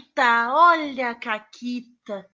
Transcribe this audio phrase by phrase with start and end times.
[0.00, 2.26] Caquita, olha a Caquita.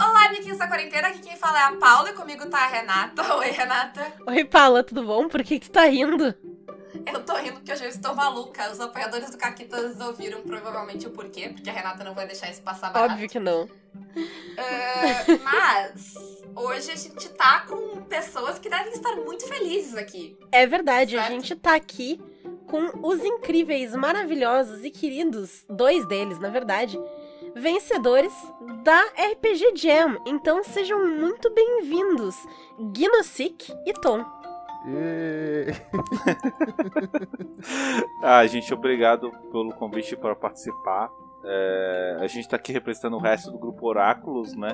[0.00, 3.22] Olá, amiguinhos da quarentena, aqui quem fala é a Paula e comigo tá a Renata.
[3.36, 4.12] Oi, Renata.
[4.26, 5.28] Oi, Paula, tudo bom?
[5.28, 6.34] Por que, que tu tá rindo?
[7.06, 8.70] Eu tô rindo porque hoje eu estou maluca.
[8.70, 12.62] Os apoiadores do Caquitas ouviram provavelmente o porquê, porque a Renata não vai deixar isso
[12.62, 13.12] passar barato.
[13.12, 13.64] Óbvio que não.
[13.64, 16.14] Uh, mas
[16.56, 20.38] hoje a gente tá com pessoas que devem estar muito felizes aqui.
[20.50, 21.26] É verdade, Certo.
[21.26, 22.20] a gente tá aqui
[22.72, 26.98] com os incríveis, maravilhosos e queridos, dois deles, na verdade,
[27.54, 28.32] vencedores
[28.82, 30.18] da RPG Jam.
[30.24, 32.34] Então sejam muito bem-vindos,
[32.92, 34.24] Guinosik e Tom.
[38.22, 41.10] Ah, gente, obrigado pelo convite para participar.
[41.44, 44.70] É, a gente está aqui representando o resto do grupo Oráculos, né?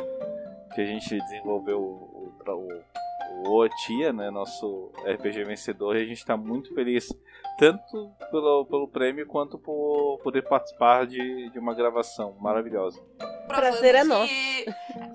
[0.75, 4.31] Que a gente desenvolveu o, o, o, Otia, né?
[4.31, 5.97] Nosso RPG vencedor.
[5.97, 7.13] E a gente está muito feliz,
[7.59, 13.01] tanto pelo, pelo prêmio quanto por poder participar de, de uma gravação maravilhosa.
[13.49, 14.67] Prazer é que,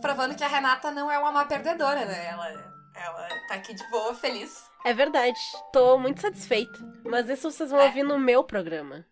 [0.01, 2.27] Provando que a Renata não é uma má perdedora, né?
[2.27, 2.49] Ela,
[2.95, 4.69] ela tá aqui de boa, feliz.
[4.85, 5.39] É verdade,
[5.71, 6.77] tô muito satisfeita.
[7.05, 7.85] Mas isso vocês vão É.
[7.85, 9.05] ouvir no meu programa.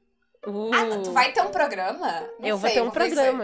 [0.46, 2.24] Uh, Ah, tu vai ter um programa?
[2.40, 3.44] Não eu vou sei, ter um isso programa.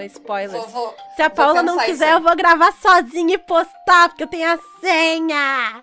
[0.50, 0.96] Vou, vou...
[1.16, 4.58] Se a Paula não quiser, eu vou gravar sozinha e postar, porque eu tenho a
[4.82, 5.82] senha.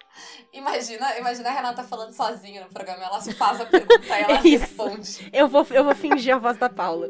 [0.52, 3.04] Imagina, imagina a Renata falando sozinha no programa.
[3.04, 4.58] Ela faz a pergunta e ela Isso.
[4.58, 5.30] responde.
[5.32, 7.08] Eu vou, eu vou fingir a voz da Paula.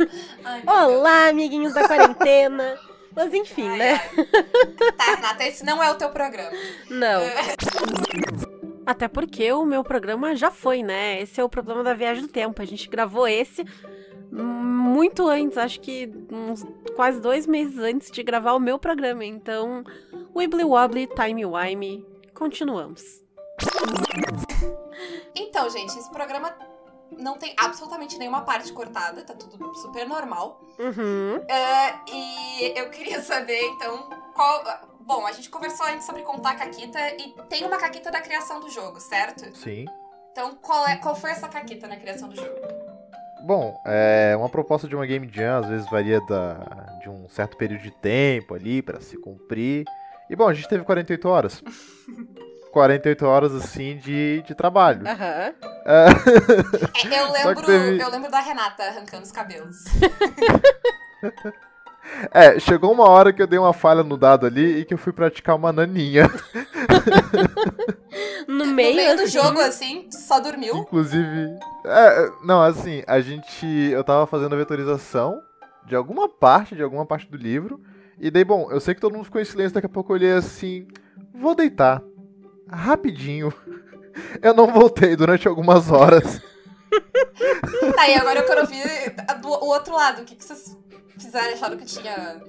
[0.44, 0.92] Ai, meu Deus.
[0.98, 2.78] Olá, amiguinhos da quarentena.
[3.14, 3.92] Mas enfim, Ai, né?
[3.94, 4.92] ai.
[4.92, 6.50] Tá, Renata, esse não é o teu programa.
[6.90, 7.22] Não.
[8.86, 11.20] Até porque o meu programa já foi, né?
[11.20, 12.62] Esse é o problema da viagem do tempo.
[12.62, 13.66] A gente gravou esse
[14.30, 19.24] muito antes, acho que uns quase dois meses antes de gravar o meu programa.
[19.24, 19.84] Então,
[20.34, 23.02] Wibbly Wobbly, Time Wime, continuamos.
[25.34, 26.54] Então, gente, esse programa
[27.18, 30.60] não tem absolutamente nenhuma parte cortada, tá tudo super normal.
[30.78, 31.44] Uhum.
[31.48, 34.95] É, e eu queria saber, então, qual.
[35.06, 38.58] Bom, a gente conversou antes sobre contar a Caquita e tem uma Caquita da criação
[38.60, 39.56] do jogo, certo?
[39.56, 39.84] Sim.
[40.32, 42.54] Então, qual, é, qual foi essa Caquita na criação do jogo?
[43.46, 46.54] Bom, é uma proposta de uma Game Jam às vezes varia da,
[47.00, 49.84] de um certo período de tempo ali pra se cumprir.
[50.28, 51.62] E bom, a gente teve 48 horas.
[52.72, 55.06] 48 horas assim de, de trabalho.
[55.08, 55.54] Aham.
[55.86, 56.06] É,
[57.06, 59.84] É, eu, lembro, teve- eu lembro da Renata arrancando os cabelos.
[62.32, 64.98] é, chegou uma hora que eu dei uma falha no dado ali e que eu
[64.98, 66.30] fui praticar uma naninha.
[68.48, 70.76] No No meio, meio do assim, jogo, assim, tu só dormiu.
[70.76, 71.58] Inclusive.
[71.84, 73.66] É, não, assim, a gente.
[73.66, 75.42] Eu tava fazendo a vetorização
[75.84, 77.80] de alguma parte, de alguma parte do livro.
[78.18, 80.16] E daí, bom, eu sei que todo mundo ficou em silêncio, daqui a pouco eu
[80.16, 80.86] olhei assim.
[81.34, 82.02] Vou deitar.
[82.68, 83.52] Rapidinho.
[84.40, 86.40] Eu não voltei durante algumas horas.
[87.94, 88.82] Tá, e agora eu quero ouvir
[89.42, 90.22] do, o outro lado.
[90.22, 90.76] O que, que vocês
[91.18, 91.54] fizeram?
[91.54, 92.40] Acharam que tinha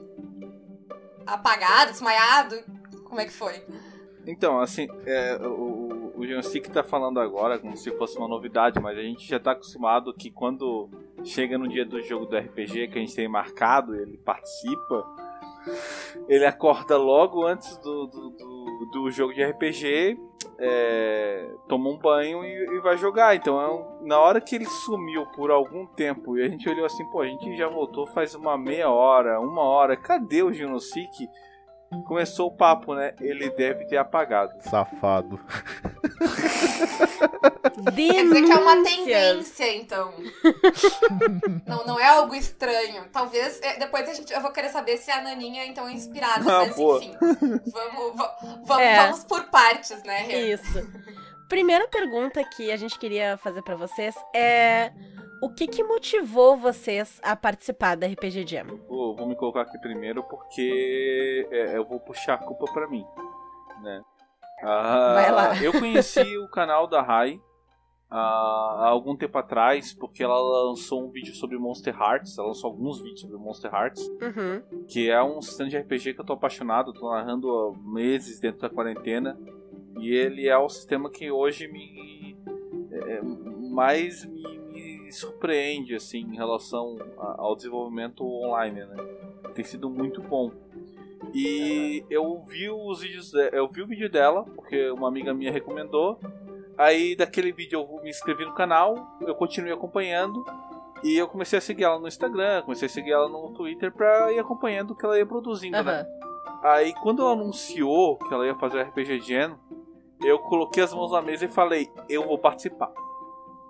[1.26, 2.56] apagado, desmaiado?
[3.04, 3.64] Como é que foi?
[4.26, 8.98] Então, assim, é, o, o Jansik tá falando agora como se fosse uma novidade, mas
[8.98, 10.90] a gente já tá acostumado que quando
[11.24, 15.06] chega no dia do jogo do RPG que a gente tem marcado, ele participa,
[16.28, 20.20] ele acorda logo antes do, do, do, do jogo de RPG,
[20.60, 23.36] é, toma um banho e, e vai jogar.
[23.36, 26.86] Então, é um- na hora que ele sumiu por algum tempo e a gente olhou
[26.86, 31.28] assim, pô, a gente já voltou faz uma meia hora, uma hora, cadê o Genosik?
[32.06, 33.14] Começou o papo, né?
[33.20, 34.54] Ele deve ter apagado.
[34.70, 35.40] Safado.
[37.96, 40.14] Quer dizer que é uma tendência, então.
[41.66, 43.06] não, não é algo estranho.
[43.12, 43.60] Talvez.
[43.62, 46.42] é, Depois a gente, eu vou querer saber se a Naninha, então, é inspirada.
[46.50, 46.98] Ah, mas boa.
[47.04, 47.16] enfim.
[47.20, 49.02] Vamos, va- vamos, É.
[49.04, 50.28] vamos por partes, né?
[50.40, 50.88] Isso.
[51.48, 54.92] Primeira pergunta que a gente queria fazer pra vocês é
[55.42, 58.78] o que que motivou vocês a participar da RPG Jam?
[58.88, 63.06] Vou, vou me colocar aqui primeiro porque é, eu vou puxar a culpa pra mim,
[63.82, 64.02] né?
[64.64, 65.64] Ah, Vai lá.
[65.64, 67.40] Eu conheci o canal da Rai
[68.10, 72.38] ah, há algum tempo atrás porque ela lançou um vídeo sobre Monster Hearts.
[72.38, 74.62] Ela lançou alguns vídeos sobre Monster Hearts, Uhum.
[74.88, 76.92] que é um sistema de RPG que eu tô apaixonado.
[76.94, 79.38] Tô narrando há meses dentro da quarentena
[80.00, 82.36] e ele é o sistema que hoje me
[82.92, 83.22] é,
[83.70, 84.58] mais me,
[85.08, 88.96] me surpreende assim em relação a- ao desenvolvimento online, né?
[89.56, 90.52] Tem sido muito bom.
[91.34, 95.52] E eu vi os vídeos, de- eu vi o vídeo dela porque uma amiga minha
[95.52, 96.20] recomendou.
[96.78, 100.44] Aí daquele vídeo eu me inscrevi no canal, eu continuei acompanhando
[101.04, 104.32] e eu comecei a seguir ela no Instagram, comecei a seguir ela no Twitter pra
[104.34, 106.02] ir acompanhando o que ela ia produzindo, né?
[106.02, 106.06] Aham.
[106.64, 109.56] Aí quando ela anunciou que ela ia fazer o RPG Gen,
[110.22, 112.92] eu coloquei as mãos na mesa e falei, eu vou participar.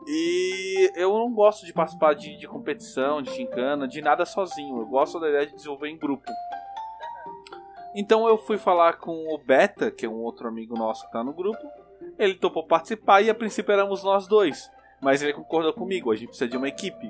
[0.07, 4.79] E eu não gosto de participar de, de competição, de gincana, de nada sozinho.
[4.79, 6.31] Eu gosto da ideia de desenvolver em grupo.
[7.93, 11.23] Então eu fui falar com o Beta, que é um outro amigo nosso que tá
[11.23, 11.59] no grupo.
[12.17, 14.71] Ele topou participar e a princípio éramos nós dois.
[15.01, 17.07] Mas ele concordou comigo, a gente precisa de uma equipe.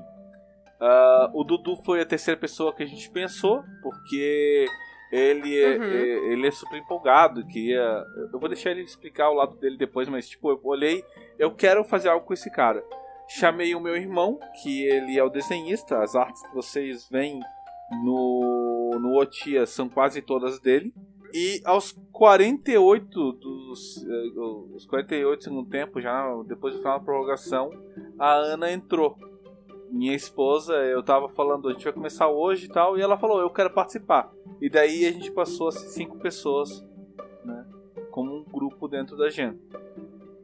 [0.80, 4.68] Uh, o Dudu foi a terceira pessoa que a gente pensou, porque
[5.12, 5.84] ele é, Uhum.
[5.84, 8.04] é- ele é super empolgado, queria.
[8.34, 11.04] Eu vou deixar ele explicar o lado dele depois, mas tipo, eu olhei,
[11.40, 12.84] eu quero fazer algo com esse cara.
[13.30, 17.40] Chamei o meu irmão, que ele é o desenhista, as artes que vocês veem
[18.04, 20.94] no, no Otia são quase todas dele.
[21.34, 23.98] E aos 48 dos.
[24.08, 24.40] eh,
[24.74, 27.70] Os 48 do segundo tempo, já depois do final da prorrogação,
[28.18, 29.18] a Ana entrou.
[29.90, 33.40] Minha esposa, eu tava falando, a gente vai começar hoje e tal, e ela falou,
[33.40, 34.32] eu quero participar.
[34.62, 36.86] E daí a gente passou a ser cinco pessoas,
[37.46, 37.66] né?
[38.12, 39.60] Como um grupo dentro da gente.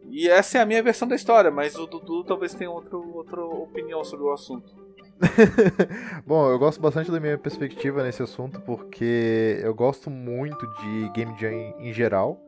[0.09, 3.43] E essa é a minha versão da história, mas o Dudu talvez tenha outro, outra
[3.43, 4.75] opinião sobre o assunto.
[6.25, 11.35] Bom, eu gosto bastante da minha perspectiva nesse assunto porque eu gosto muito de Game
[11.39, 12.39] Jam em, geral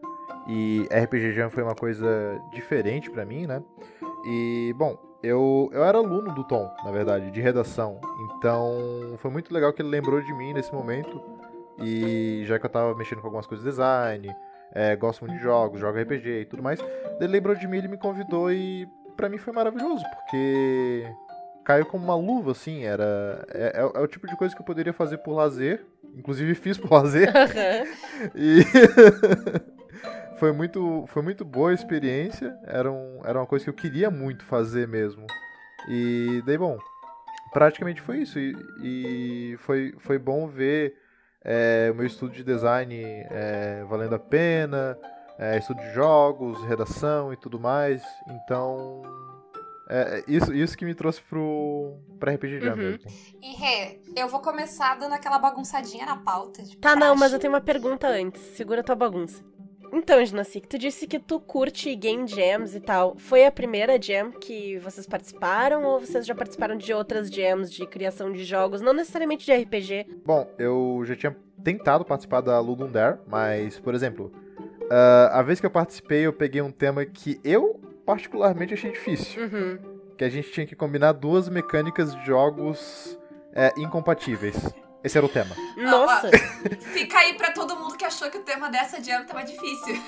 [0.47, 3.63] e RPG Jam foi uma coisa diferente pra mim, né?
[4.27, 7.99] E, bom, eu, eu era aluno do Tom, na verdade, de redação,
[8.37, 11.21] então foi muito legal que ele lembrou de mim nesse momento
[11.79, 14.33] e já que eu tava mexendo com algumas coisas de design,
[14.71, 16.79] é, gosto muito de jogos, jogo RPG e tudo mais,
[17.19, 18.87] ele lembrou de mim, ele me convidou e
[19.17, 21.05] pra mim foi maravilhoso porque
[21.63, 23.43] caiu como uma luva, assim, era.
[23.51, 25.83] É, é- é o tipo de coisa que eu poderia fazer por lazer.
[26.15, 27.29] Inclusive fiz por lazer.
[28.35, 28.59] e
[30.39, 31.05] foi muito.
[31.07, 32.57] Foi muito boa a experiência.
[32.65, 35.25] Era, um, era uma coisa que eu queria muito fazer mesmo.
[35.89, 36.77] E daí, bom,
[37.51, 38.39] praticamente foi isso.
[38.39, 40.95] E, e foi, foi bom ver
[41.43, 42.95] é, o meu estudo de design
[43.29, 44.97] é, valendo a pena.
[45.37, 48.01] É, estudo de jogos, redação e tudo mais.
[48.29, 49.01] Então.
[49.87, 52.77] É, é isso, isso que me trouxe pro pra RPG Jam Uhum.
[52.77, 53.03] mesmo.
[53.39, 56.63] E Rê, eu vou começar dando aquela bagunçadinha na pauta.
[56.63, 57.19] De Tá, não, praxe.
[57.19, 58.41] mas eu tenho uma pergunta antes.
[58.55, 59.43] Segura tua bagunça.
[59.97, 63.15] Então, Ginasik, tu disse que tu curte game jams e tal.
[63.17, 67.87] Foi a primeira jam que vocês participaram ou vocês já participaram de outras jams de
[67.87, 70.05] criação de jogos, não necessariamente de RPG?
[70.25, 71.33] Bom, eu já tinha
[71.63, 74.33] tentado participar da Ludum Dare, mas, por exemplo,
[74.91, 79.43] ah, a vez que eu participei, eu peguei um tema que eu particularmente achei difícil.
[79.43, 79.77] Uhum.
[80.17, 83.17] Que a gente tinha que combinar duas mecânicas de jogos
[83.53, 84.73] é, incompatíveis.
[85.05, 85.55] Esse era o tema.
[85.77, 86.31] Nossa!
[86.91, 90.01] Fica aí pra todo mundo que achou que o tema dessa jam tava difícil.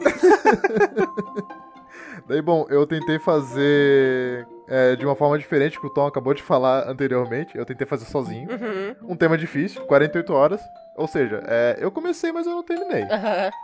[2.26, 6.42] Daí, bom, eu tentei fazer é, de uma forma diferente que o Tom acabou de
[6.42, 7.56] falar anteriormente.
[7.56, 8.48] Eu tentei fazer sozinho.
[8.50, 9.12] Uhum.
[9.12, 10.62] Um tema difícil, 48 horas.
[10.96, 13.02] Ou seja, é, eu comecei, mas eu não terminei.
[13.02, 13.50] Aham.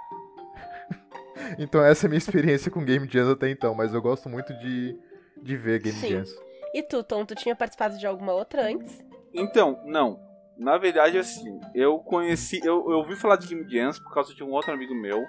[1.58, 4.54] Então essa é a minha experiência com Game Jams até então, mas eu gosto muito
[4.54, 4.96] de,
[5.42, 6.10] de ver Game Sim.
[6.10, 6.30] Jams.
[6.72, 9.04] E tu, Tom, tu tinha participado de alguma outra antes?
[9.34, 10.33] Então, não.
[10.56, 12.60] Na verdade, assim, eu conheci.
[12.64, 15.24] Eu, eu ouvi falar de Game Jams por causa de um outro amigo meu,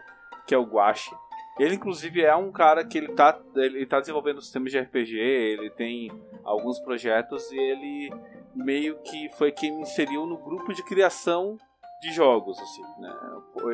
[0.45, 1.11] que é o Guache.
[1.57, 5.69] Ele, inclusive, é um cara que ele tá, ele tá desenvolvendo sistemas de RPG, ele
[5.69, 6.11] tem
[6.43, 8.13] alguns projetos e ele
[8.53, 11.57] meio que foi quem me inseriu no grupo de criação
[12.01, 13.13] de jogos, assim, né?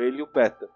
[0.00, 0.68] Ele e o Beta.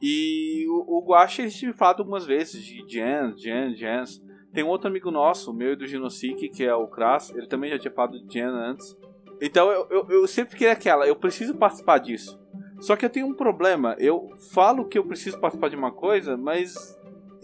[0.00, 4.22] E o, o Guache, gente tinha falado algumas vezes de Jams, Jams, Jams.
[4.52, 7.70] Tem um outro amigo nosso, meu e do Genocic, que é o Kras, ele também
[7.70, 8.96] já tinha falado de Jam antes.
[9.40, 12.38] Então eu, eu, eu sempre fiquei aquela, eu preciso participar disso.
[12.80, 16.36] Só que eu tenho um problema, eu falo que eu preciso participar de uma coisa,
[16.36, 16.95] mas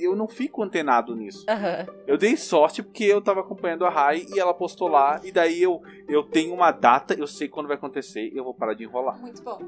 [0.03, 1.45] eu não fico antenado nisso.
[1.49, 1.87] Aham.
[2.07, 5.63] Eu dei sorte porque eu tava acompanhando a Rai e ela postou lá, e daí
[5.63, 8.85] eu, eu tenho uma data, eu sei quando vai acontecer e eu vou parar de
[8.85, 9.19] enrolar.
[9.21, 9.61] Muito bom.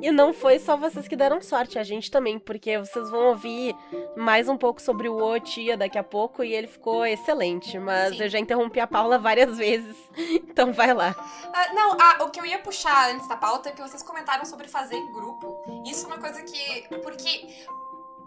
[0.00, 3.74] E não foi só vocês que deram sorte, a gente também, porque vocês vão ouvir
[4.16, 7.78] mais um pouco sobre o Otia daqui a pouco e ele ficou excelente.
[7.78, 8.22] Mas Sim.
[8.22, 11.14] eu já interrompi a Paula várias vezes, então vai lá.
[11.52, 14.44] Ah, não, ah, o que eu ia puxar antes da pauta é que vocês comentaram
[14.44, 15.82] sobre fazer em grupo.
[15.86, 16.88] Isso é uma coisa que.
[17.02, 17.46] Porque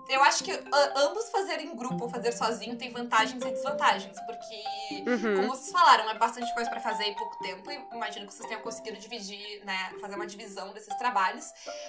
[0.09, 4.17] eu acho que ah, ambos fazer em grupo ou fazer sozinho tem vantagens e desvantagens.
[4.25, 4.63] Porque,
[5.07, 5.35] Uhum.
[5.35, 7.71] como vocês falaram, é bastante coisa pra fazer em pouco tempo.
[7.71, 9.91] E imagino que vocês tenham conseguido dividir, né?
[10.01, 11.45] Fazer uma divisão desses trabalhos.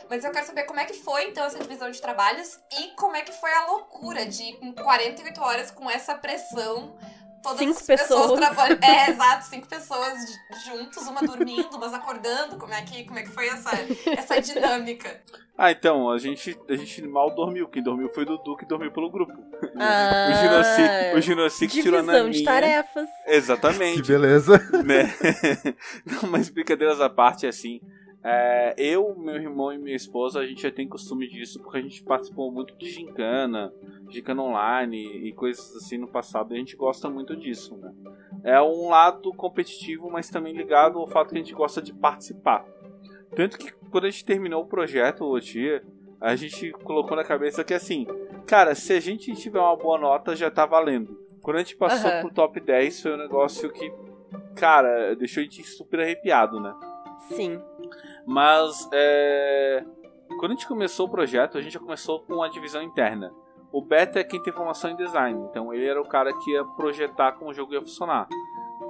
[0.08, 3.16] Mas eu quero saber como é que foi, então, essa divisão de trabalhos e como
[3.16, 6.96] é que foi a loucura de em 48 horas com essa pressão.
[7.42, 8.80] Todas Cinco as pessoas, trabalhando.
[8.84, 10.18] É, exato, cinco pessoas
[10.66, 12.58] juntos, uma dormindo, umas acordando.
[12.58, 13.70] Como é que, como é que foi essa,
[14.14, 15.22] essa dinâmica?
[15.62, 17.68] Ah, então, a gente, a gente mal dormiu.
[17.68, 19.32] Quem dormiu foi o Dudu, que dormiu pelo grupo.
[19.82, 22.38] Ah, o Genocic tirou na Divisão minha.
[22.38, 23.08] de tarefas.
[23.24, 24.02] Que Exatamente.
[24.02, 24.58] beleza.
[24.84, 25.04] né?
[26.04, 27.80] Não, mas brincadeiras à parte, assim.
[28.22, 31.82] É, eu, meu irmão e minha esposa, a gente já tem costume disso porque a
[31.82, 33.72] gente participou muito de gincana,
[34.10, 36.52] gincana online e coisas assim no passado.
[36.52, 37.92] E a gente gosta muito disso, né?
[38.44, 42.66] É um lado competitivo, mas também ligado ao fato que a gente gosta de participar.
[43.34, 45.82] Tanto que quando a gente terminou o projeto, o dia,
[46.20, 48.06] a gente colocou na cabeça que assim,
[48.46, 51.18] cara, se a gente tiver uma boa nota, já tá valendo.
[51.42, 52.20] Quando a gente passou Aham.
[52.20, 53.92] pro top 10, foi um negócio que,
[54.54, 56.74] cara, deixou a gente super arrepiado, né?
[57.28, 57.60] Sim.
[58.26, 59.84] Mas é,
[60.38, 63.32] quando a gente começou o projeto, a gente já começou com uma divisão interna.
[63.72, 66.64] O Beta é quem tem formação em design, então ele era o cara que ia
[66.64, 68.28] projetar como o jogo ia funcionar.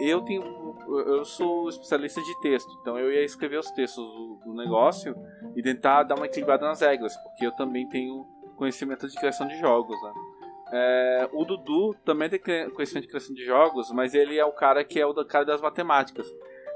[0.00, 0.42] Eu tenho,
[0.88, 5.14] eu sou especialista de texto, então eu ia escrever os textos do, do negócio
[5.54, 8.26] e tentar dar uma equilibrada nas regras, porque eu também tenho
[8.57, 10.12] conhecimento de criação de jogos, né?
[10.73, 12.38] É, o Dudu também tem
[12.71, 15.61] conhecimento de criação de jogos, mas ele é o cara que é o cara das
[15.61, 16.26] matemáticas.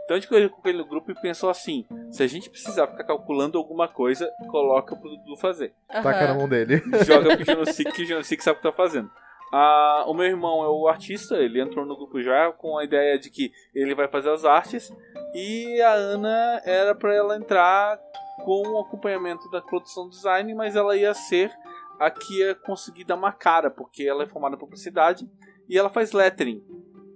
[0.05, 3.05] Então a gente colocou ele no grupo e pensou assim: se a gente precisar ficar
[3.05, 5.73] calculando alguma coisa, coloca pro Dudu fazer.
[5.89, 6.83] Taca na mão dele.
[7.07, 9.11] Joga pro Genocic que o Genocic sabe o que tá fazendo.
[9.53, 13.19] Ah, o meu irmão é o artista, ele entrou no grupo já com a ideia
[13.19, 14.93] de que ele vai fazer as artes
[15.35, 17.99] e a Ana era pra ela entrar
[18.45, 21.53] com o acompanhamento da produção design, mas ela ia ser
[21.99, 25.29] a que ia conseguir dar uma cara, porque ela é formada em publicidade
[25.69, 26.63] e ela faz lettering.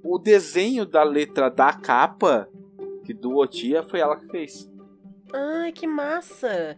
[0.03, 2.49] O desenho da letra da capa
[3.05, 4.71] que do Otia foi ela que fez.
[5.33, 6.77] Ai, que massa!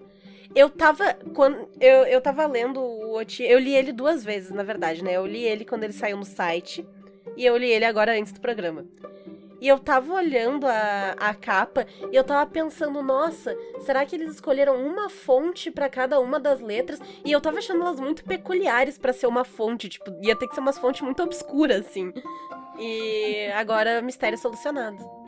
[0.55, 1.15] Eu tava.
[1.35, 3.43] Quando, eu, eu tava lendo o Oti.
[3.45, 5.13] Eu li ele duas vezes, na verdade, né?
[5.13, 6.87] Eu li ele quando ele saiu no site.
[7.37, 8.85] E eu li ele agora antes do programa.
[9.61, 14.31] E eu tava olhando a, a capa e eu tava pensando, nossa, será que eles
[14.31, 16.99] escolheram uma fonte pra cada uma das letras?
[17.23, 20.55] E eu tava achando elas muito peculiares pra ser uma fonte, tipo, ia ter que
[20.55, 22.11] ser umas fontes muito obscuras, assim.
[22.79, 25.20] E agora, mistério solucionado.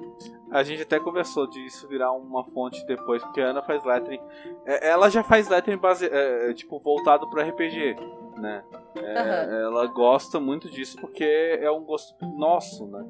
[0.52, 4.21] A gente até conversou disso virar uma fonte depois, porque a Ana faz lettering.
[4.66, 7.97] é, Ela já faz lettering base, é, é, tipo, voltado pro RPG,
[8.37, 8.62] né?
[8.97, 9.54] É, Aham.
[9.62, 13.04] Ela gosta muito disso porque é um gosto nosso, né?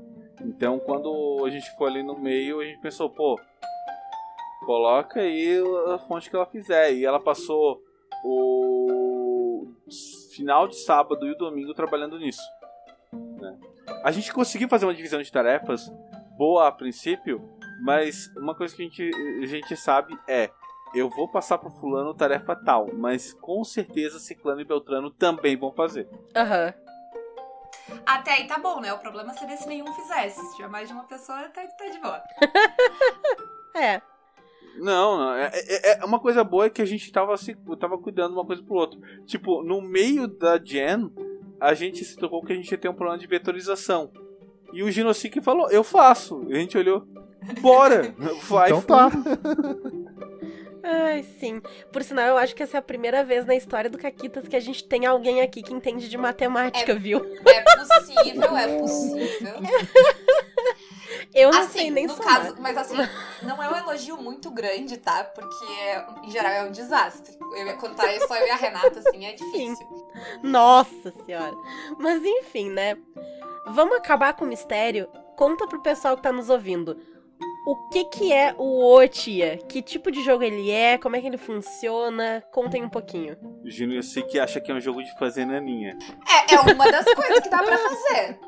[0.45, 3.39] Então quando a gente foi ali no meio, a gente pensou, pô,
[4.65, 5.61] coloca aí
[5.93, 6.93] a fonte que ela fizer.
[6.93, 7.83] E ela passou
[8.25, 9.67] o
[10.33, 12.43] final de sábado e o domingo trabalhando nisso.
[13.13, 13.57] né?
[14.05, 15.93] A gente conseguiu fazer uma divisão de tarefas
[16.37, 17.41] boa a princípio,
[17.83, 19.11] mas uma coisa que a gente,
[19.43, 20.51] a gente sabe é
[20.95, 25.73] eu vou passar pro fulano tarefa tal, mas com certeza Ciclano e Beltrano também vão
[25.73, 26.07] fazer.
[26.37, 26.75] Aham.
[28.07, 28.93] Até aí tá bom, né?
[28.93, 30.41] O problema seria se nenhum fizesse.
[30.41, 32.23] Se tiver mais de uma pessoa, tá, tá de boa.
[33.75, 34.03] É.
[34.77, 37.97] Não, não, é, é- é uma coisa boa é que a gente tava, se, tava
[37.97, 39.01] cuidando uma coisa pro outro.
[39.25, 41.11] Tipo, no meio da Gen,
[41.59, 44.13] a gente se tocou que a gente ia ter um problema de vetorização.
[44.73, 46.45] E o Genocic falou, eu faço.
[46.49, 47.07] E a gente olhou,
[47.61, 48.71] bora, vai.
[48.71, 49.11] Então tá.
[50.85, 51.61] Ai, sim.
[51.93, 54.57] Por sinal, eu acho que essa é a primeira vez na história do Caquitas que
[54.57, 57.21] a gente tem alguém aqui que entende de matemática, viu?
[57.47, 59.55] É possível, é possível.
[61.35, 62.43] Eu não assim, sei nem no somar.
[62.43, 62.97] caso, mas assim,
[63.43, 65.25] não é um elogio muito grande, tá?
[65.25, 65.65] Porque
[66.25, 67.37] em geral é um desastre.
[67.57, 69.87] Eu ia contar só eu e a Renata, assim, é difícil.
[70.43, 71.55] Nossa senhora.
[71.99, 72.97] Mas enfim, né?
[73.67, 75.09] Vamos acabar com o mistério.
[75.37, 76.97] Conta pro pessoal que tá nos ouvindo.
[77.65, 79.57] O que que é o Otia?
[79.69, 80.99] Que tipo de jogo ele é?
[80.99, 82.43] Como é que ele funciona?
[82.51, 83.37] Contem um pouquinho.
[83.65, 85.97] O Genocic acha que é um jogo de fazer naninha.
[86.29, 88.39] É, é uma das coisas que dá pra fazer.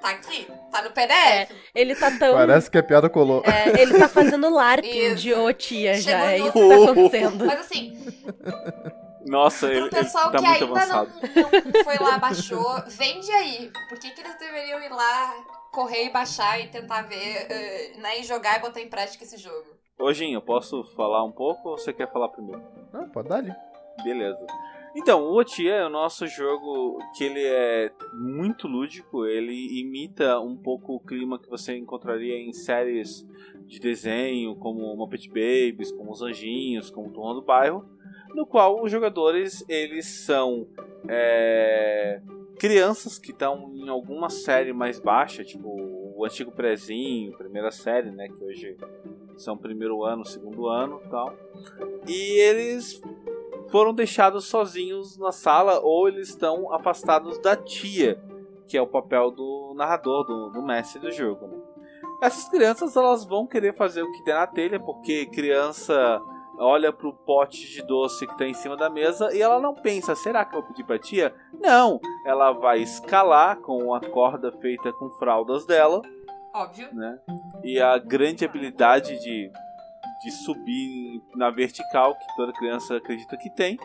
[0.00, 1.50] Tá aqui, tá no PDF.
[1.74, 2.32] Ele tá tão...
[2.32, 3.42] Parece que a piada colou.
[3.44, 5.16] É, ele tá fazendo LARPing Isso.
[5.16, 6.10] de Otia já.
[6.12, 7.46] Chegou É isso que tá acontecendo.
[7.46, 7.98] Mas assim,
[9.26, 11.10] Nossa, ele, pro ele pessoal tá que muito ainda não, avançado.
[11.74, 13.70] não foi lá, baixou, vende aí.
[13.88, 15.34] Por que, que eles deveriam ir lá,
[15.72, 18.20] correr e baixar e tentar ver, eh, né?
[18.20, 19.66] E jogar e botar em prática esse jogo?
[19.98, 22.62] Ô, Gin, eu posso falar um pouco ou você quer falar primeiro?
[22.92, 23.54] Ah, pode dar ali.
[24.02, 24.38] Beleza.
[24.94, 30.56] Então, o Otia é o nosso jogo que ele é muito lúdico, ele imita um
[30.56, 33.24] pouco o clima que você encontraria em séries
[33.66, 37.84] de desenho, como Muppet Babies, como Os Anjinhos, como Turma do Bairro,
[38.34, 40.66] no qual os jogadores, eles são
[41.08, 42.20] é,
[42.58, 48.28] crianças que estão em alguma série mais baixa, tipo o antigo prezinho, primeira série, né,
[48.28, 48.76] que hoje
[49.36, 51.34] são primeiro ano, segundo ano tal.
[52.06, 53.00] E eles
[53.70, 58.20] foram deixados sozinhos na sala ou eles estão afastados da tia,
[58.66, 61.46] que é o papel do narrador, do, do mestre do jogo.
[61.46, 61.58] né?
[62.22, 66.20] Essas crianças elas vão querer fazer o que der na telha, porque criança
[66.58, 70.14] olha pro pote de doce que tá em cima da mesa e ela não pensa,
[70.14, 71.34] será que eu vou pedir pra tia?
[71.58, 76.02] Não, ela vai escalar com a corda feita com fraldas dela
[76.52, 76.88] Óbvio.
[76.92, 77.18] né?
[77.64, 79.50] E a grande habilidade de
[80.22, 83.78] de subir na vertical, que toda criança acredita que tem,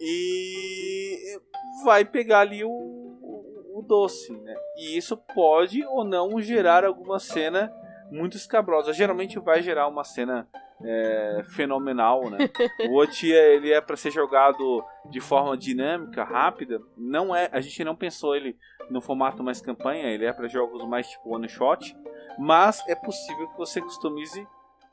[0.00, 1.38] e
[1.84, 4.54] vai pegar ali o, o, o doce, né?
[4.76, 7.72] E isso pode ou não gerar alguma cena
[8.10, 8.92] muito escabrosa.
[8.92, 10.48] Geralmente vai gerar uma cena
[10.84, 12.38] é, fenomenal, né?
[12.90, 16.80] O Otia ele é para ser jogado de forma dinâmica, rápida.
[16.96, 18.56] Não é, a gente não pensou ele
[18.90, 20.08] no formato mais campanha.
[20.08, 21.96] Ele é para jogos mais tipo one shot,
[22.38, 24.46] mas é possível que você customize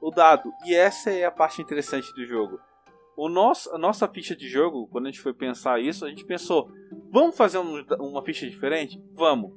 [0.03, 0.53] o dado.
[0.65, 2.59] E essa é a parte interessante do jogo.
[3.15, 6.25] O nosso, a nossa ficha de jogo, quando a gente foi pensar isso, a gente
[6.25, 6.69] pensou:
[7.09, 9.01] vamos fazer um, uma ficha diferente?
[9.13, 9.53] Vamos.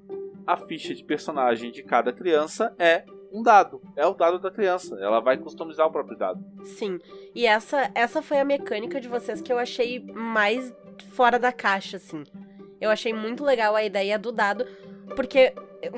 [0.47, 3.83] A ficha de personagem de cada criança é um dado.
[3.97, 4.97] É o dado da criança.
[5.01, 6.45] Ela vai customizar o próprio dado.
[6.63, 7.01] Sim.
[7.35, 10.73] E essa, essa foi a mecânica de vocês que eu achei mais
[11.11, 12.23] fora da caixa, assim.
[12.81, 14.65] Eu achei muito legal a ideia do dado,
[15.15, 15.53] porque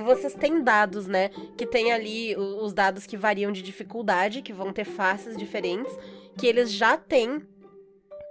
[0.05, 1.31] vocês têm dados, né?
[1.57, 5.97] Que tem ali os dados que variam de dificuldade, que vão ter faces diferentes,
[6.37, 7.43] que eles já têm,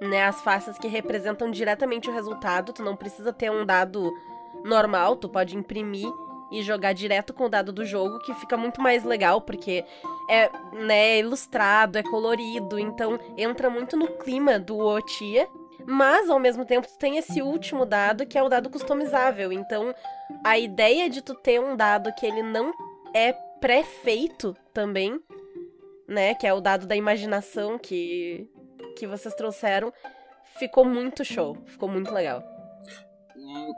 [0.01, 0.25] né?
[0.25, 2.73] As faces que representam diretamente o resultado.
[2.73, 4.11] Tu não precisa ter um dado
[4.63, 6.09] normal, tu pode imprimir
[6.51, 9.83] e jogar direto com o dado do jogo, que fica muito mais legal, porque
[10.29, 15.47] é, né, ilustrado, é colorido, então entra muito no clima do Otia.
[15.89, 19.53] Mas, ao mesmo tempo, tu tem esse último dado, que é o dado customizável.
[19.53, 19.95] Então,
[20.43, 22.73] a ideia de tu ter um dado que ele não
[23.13, 25.17] é pré-feito também,
[26.05, 26.35] né?
[26.35, 28.51] Que é o dado da imaginação que,
[28.97, 29.93] que vocês trouxeram,
[30.59, 31.55] ficou muito show.
[31.65, 32.43] Ficou muito legal.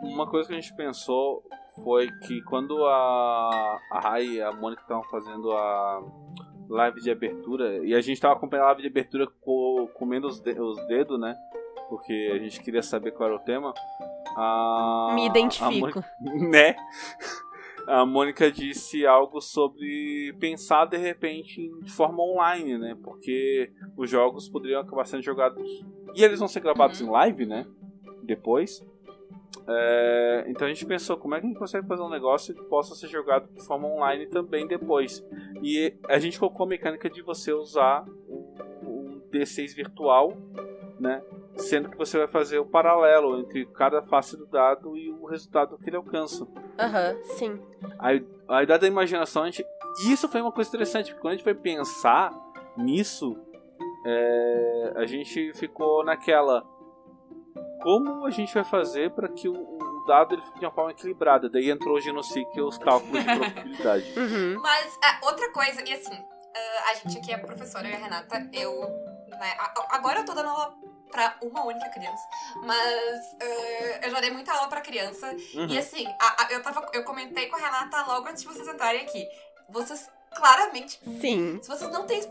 [0.01, 1.43] Uma coisa que a gente pensou
[1.83, 6.03] foi que quando a, a Rai e a Mônica estavam fazendo a
[6.67, 10.39] live de abertura, e a gente estava acompanhando a live de abertura co, comendo os,
[10.39, 11.35] de, os dedos, né?
[11.89, 13.73] Porque a gente queria saber qual era o tema.
[14.37, 15.71] A, Me identifico.
[15.71, 16.05] Mônica,
[16.49, 16.75] né?
[17.87, 22.95] A Mônica disse algo sobre pensar de repente de forma online, né?
[23.03, 25.63] Porque os jogos poderiam acabar sendo jogados.
[26.15, 27.07] E eles vão ser gravados uhum.
[27.07, 27.65] em live, né?
[28.21, 28.85] Depois.
[29.67, 32.63] É, então a gente pensou como é que a gente consegue fazer um negócio que
[32.63, 35.23] possa ser jogado de forma online também depois.
[35.61, 38.05] E a gente colocou a mecânica de você usar
[38.83, 40.37] um D6 virtual,
[40.99, 41.21] né?
[41.55, 45.77] Sendo que você vai fazer o paralelo entre cada face do dado e o resultado
[45.77, 46.47] que ele alcança.
[46.77, 47.59] Aham, uhum, sim.
[47.97, 49.65] A, a ideia da imaginação, a gente,
[50.05, 52.31] isso foi uma coisa interessante, porque quando a gente foi pensar
[52.77, 53.37] nisso,
[54.05, 56.65] é, a gente ficou naquela
[57.81, 60.91] como a gente vai fazer para que o, o, dado ele fique de uma forma
[60.91, 61.49] equilibrada.
[61.49, 64.13] Daí entrou o Genocic e os cálculos de probabilidade.
[64.19, 64.59] Uhum.
[64.61, 67.99] Mas uh, outra coisa, e assim, uh, a gente aqui é professora, eu e a
[67.99, 68.81] Renata, eu.
[69.29, 69.55] Né,
[69.89, 70.75] agora eu tô dando aula
[71.11, 72.23] pra uma única criança.
[72.63, 75.27] Mas uh, eu já dei muita aula pra criança.
[75.53, 75.67] Uhum.
[75.67, 78.67] E assim, a, a, eu, tava, eu comentei com a Renata logo antes de vocês
[78.67, 79.27] entrarem aqui.
[79.67, 80.99] Vocês claramente.
[81.19, 81.59] Sim.
[81.61, 82.23] Se vocês não têm uh,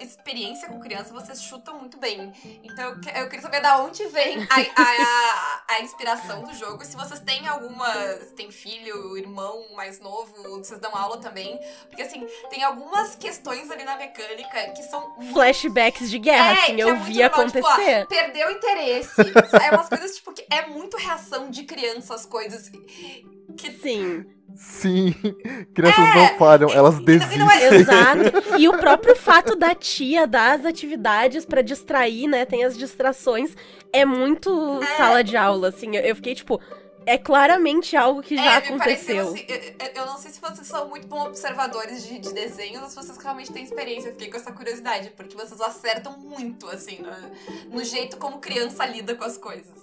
[0.00, 2.32] experiência com criança, vocês chutam muito bem.
[2.62, 6.84] Então eu, queria saber da onde vem a, a, a, inspiração do jogo.
[6.84, 7.92] Se vocês têm alguma.
[8.18, 11.58] Se tem filho, irmão mais novo, vocês dão aula também.
[11.88, 15.14] Porque assim, tem algumas questões ali na mecânica que são.
[15.32, 17.62] Flashbacks de guerra, é, assim, eu é vi normal, acontecer.
[17.62, 19.20] Tipo, ó, perdeu interesse.
[19.62, 22.68] é umas coisas, tipo, que é muito reação de criança as coisas.
[22.68, 23.72] Que...
[23.80, 24.24] Sim.
[24.56, 25.14] Sim,
[25.74, 27.38] crianças é, não falham, elas desistem.
[27.38, 27.74] Não, não é...
[27.74, 28.42] Exato.
[28.58, 32.44] E o próprio fato da tia dar as atividades para distrair, né?
[32.44, 33.56] Tem as distrações.
[33.92, 34.96] É muito é.
[34.96, 35.96] sala de aula, assim.
[35.96, 36.60] Eu fiquei tipo.
[37.04, 39.30] É claramente algo que já aconteceu.
[39.30, 42.88] Assim, eu, eu, não sei se vocês são muito bons observadores de, de desenhos ou
[42.88, 44.08] se vocês realmente têm experiência.
[44.08, 48.86] Eu fiquei com essa curiosidade, porque vocês acertam muito, assim, no, no jeito como criança
[48.86, 49.82] lida com as coisas.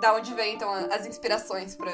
[0.00, 1.92] Da onde vem, então, as inspirações para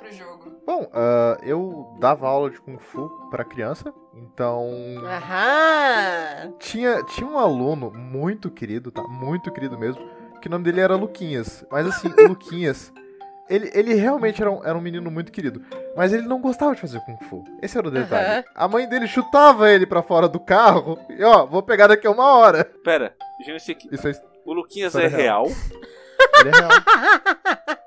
[0.00, 0.49] pro jogo?
[0.70, 4.70] Bom, uh, eu dava aula de Kung Fu pra criança, então.
[5.04, 6.54] Aham!
[6.60, 9.02] Tinha, tinha um aluno muito querido, tá?
[9.02, 10.00] Muito querido mesmo,
[10.40, 11.64] que o nome dele era Luquinhas.
[11.72, 12.92] Mas assim, o Luquinhas.
[13.48, 15.60] Ele, ele realmente era um, era um menino muito querido.
[15.96, 17.42] Mas ele não gostava de fazer Kung Fu.
[17.60, 18.38] Esse era o detalhe.
[18.38, 18.44] Uhum.
[18.54, 21.00] A mãe dele chutava ele para fora do carro.
[21.08, 22.64] E ó, vou pegar daqui a uma hora.
[22.84, 23.12] Pera,
[23.90, 24.12] Isso é...
[24.44, 25.48] O Luquinhas é, é real?
[26.40, 26.70] Ele é real.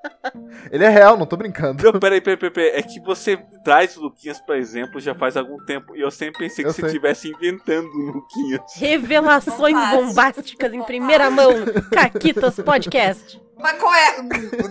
[0.71, 1.83] Ele é real, não tô brincando.
[1.83, 2.69] Não, peraí, peraí, peraí.
[2.69, 5.95] É que você traz o Luquinhas pra exemplo já faz algum tempo.
[5.95, 8.61] E eu sempre pensei que eu você estivesse inventando o Luquinhas.
[8.75, 11.51] Revelações bombásticas em primeira mão.
[11.91, 13.41] Caquitas Podcast.
[13.59, 14.21] Mas qual é?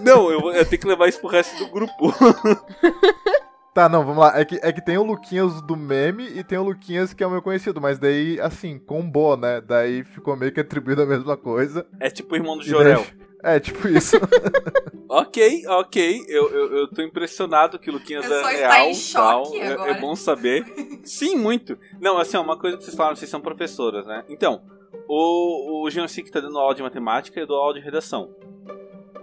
[0.02, 2.12] Não, eu, eu tenho que levar isso pro resto do grupo.
[3.74, 4.38] Tá, não, vamos lá.
[4.38, 7.26] É que, é que tem o Luquinhas do meme e tem o Luquinhas que é
[7.26, 9.62] o meu conhecido, mas daí, assim, combou, né?
[9.62, 11.86] Daí ficou meio que atribuído a mesma coisa.
[11.98, 13.02] É tipo o irmão do Jorel.
[13.42, 14.16] É, tipo isso.
[15.14, 16.24] Ok, ok.
[16.26, 18.88] Eu, eu, eu tô impressionado que o Luquinhas Eu é real.
[18.88, 19.62] em choque tal.
[19.62, 19.90] É- agora.
[19.90, 20.64] É, bom saber.
[21.04, 21.78] Sim, muito.
[22.00, 24.24] Não, assim, uma coisa que vocês falaram, vocês são professoras, né?
[24.26, 24.62] Então,
[25.06, 28.34] o, o Geoncic tá dando aula de matemática e eu dou aula de redação.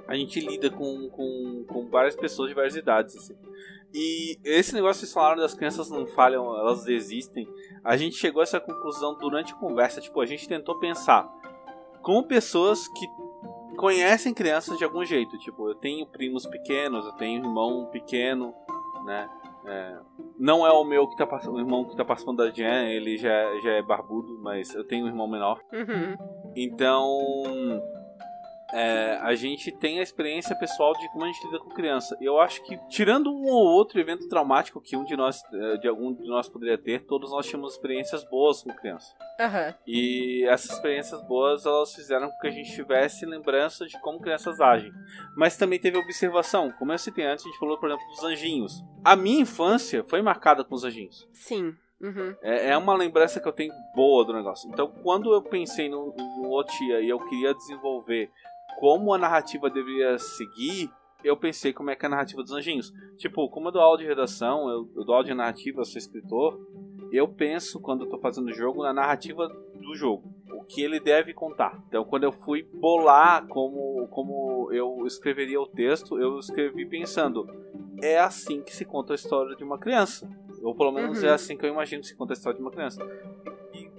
[0.07, 3.35] A gente lida com, com, com várias pessoas de várias idades, assim.
[3.91, 7.49] E esse negócio que vocês falaram das crianças não falham, elas desistem.
[7.83, 9.99] A gente chegou a essa conclusão durante a conversa.
[9.99, 11.27] Tipo, a gente tentou pensar
[12.03, 13.07] como pessoas que
[13.79, 15.37] conhecem crianças de algum jeito.
[15.37, 18.53] Tipo, eu tenho primos pequenos, eu tenho irmão pequeno,
[19.05, 19.29] né?
[19.65, 19.97] É,
[20.37, 23.17] não é o meu que tá passando, o irmão que tá participando da Jen, ele
[23.17, 25.61] já, já é barbudo, mas eu tenho um irmão menor.
[25.71, 26.15] Uhum.
[26.55, 27.81] Então,
[28.73, 32.17] é, a gente tem a experiência pessoal de como a gente lida com criança.
[32.19, 35.77] E eu acho que, tirando um ou outro evento traumático que um de nós, eh,
[35.77, 39.15] de algum de nós poderia ter, todos nós tínhamos experiências boas com criança.
[39.39, 39.73] Aham.
[39.87, 44.59] E essas experiências boas, elas fizeram com que a gente tivesse lembrança de como crianças
[44.59, 44.91] agem.
[45.35, 46.71] Mas também teve observação.
[46.77, 48.83] Como eu citei antes, a gente falou, por exemplo, dos anjinhos.
[49.03, 51.27] A minha infância foi marcada com os anjinhos.
[51.33, 51.75] Sim.
[52.01, 52.33] Uhum.
[52.41, 54.69] É, é uma lembrança que eu tenho boa do negócio.
[54.69, 58.31] Então, quando eu pensei no, no Otia e eu queria desenvolver
[58.79, 60.89] como a narrativa deveria seguir,
[61.21, 62.93] eu pensei como é que é a narrativa dos anjinhos.
[63.17, 65.97] Tipo, como eu dou aula de redação, eu, eu dou aula de narrativa, eu sou
[65.97, 66.57] escritor,
[67.11, 70.31] eu penso, quando eu tô fazendo o jogo, na narrativa do jogo.
[70.53, 71.77] O que ele deve contar.
[71.89, 77.49] Então, quando eu fui bolar como, como eu escreveria o texto, eu escrevi pensando:
[78.01, 80.29] é assim que se conta a história de uma criança.
[80.61, 81.27] Ou pelo menos Uhum.
[81.27, 83.01] é assim que eu imagino que se conta a história de uma criança.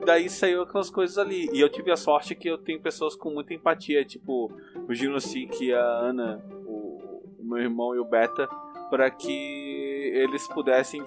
[0.04, 1.48] Daí saiu aquelas coisas ali.
[1.52, 4.50] E eu tive a sorte que eu tenho pessoas com muita empatia, tipo
[4.88, 5.18] o Gino
[5.60, 8.48] e a Ana, o, o meu irmão e o Beta,
[8.88, 11.04] para que eles pudessem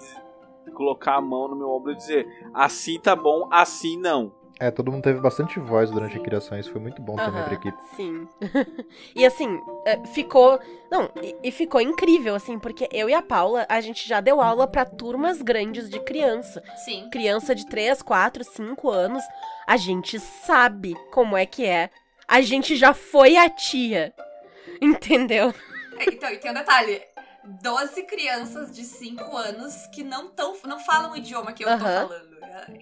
[0.73, 4.42] colocar a mão no meu ombro e dizer: assim tá bom, assim não.
[4.60, 7.44] É, todo mundo teve bastante voz durante a criação, isso foi muito bom também Aham,
[7.44, 7.78] pra equipe.
[7.96, 8.28] Sim.
[9.16, 10.60] e assim, é, ficou.
[10.92, 11.10] Não,
[11.44, 14.86] e, ficou incrível, assim, porque eu e a Paula, a gente já deu aula pra
[14.86, 16.62] turmas grandes de criança.
[16.86, 17.10] Sim.
[17.10, 19.24] Criança de 3, 4, 5 anos.
[19.66, 21.89] A gente sabe como é que é.
[22.28, 24.13] A gente já foi a tia.
[24.80, 25.54] Entendeu?
[25.98, 27.02] É, Então, e tem um detalhe.
[27.44, 31.74] 12 crianças de 5 anos que não, tão, não falam o idioma que eu tô
[31.74, 32.08] Aham.
[32.08, 32.33] falando.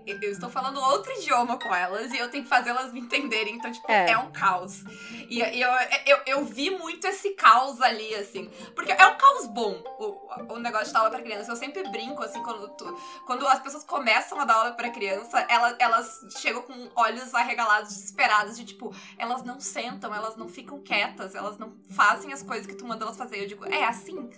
[0.05, 3.55] Eu estou falando outro idioma com elas e eu tenho que fazê-las me entenderem.
[3.55, 4.11] Então, tipo, É.
[4.11, 4.83] é, um caos.
[5.29, 5.69] E e eu,
[6.05, 8.49] eu, eu vi muito esse caos ali, assim.
[8.75, 11.51] Porque é um caos bom o, o negócio de dar aula pra criança.
[11.51, 15.39] Eu sempre brinco, assim, quando, tu- quando as pessoas começam a dar aula pra criança,
[15.49, 20.79] elas, elas chegam com olhos arregalados, desesperados, de tipo, elas não sentam, elas não ficam
[20.81, 23.41] quietas, elas não fazem as coisas que tu manda elas fazer.
[23.43, 24.29] Eu digo, é assim.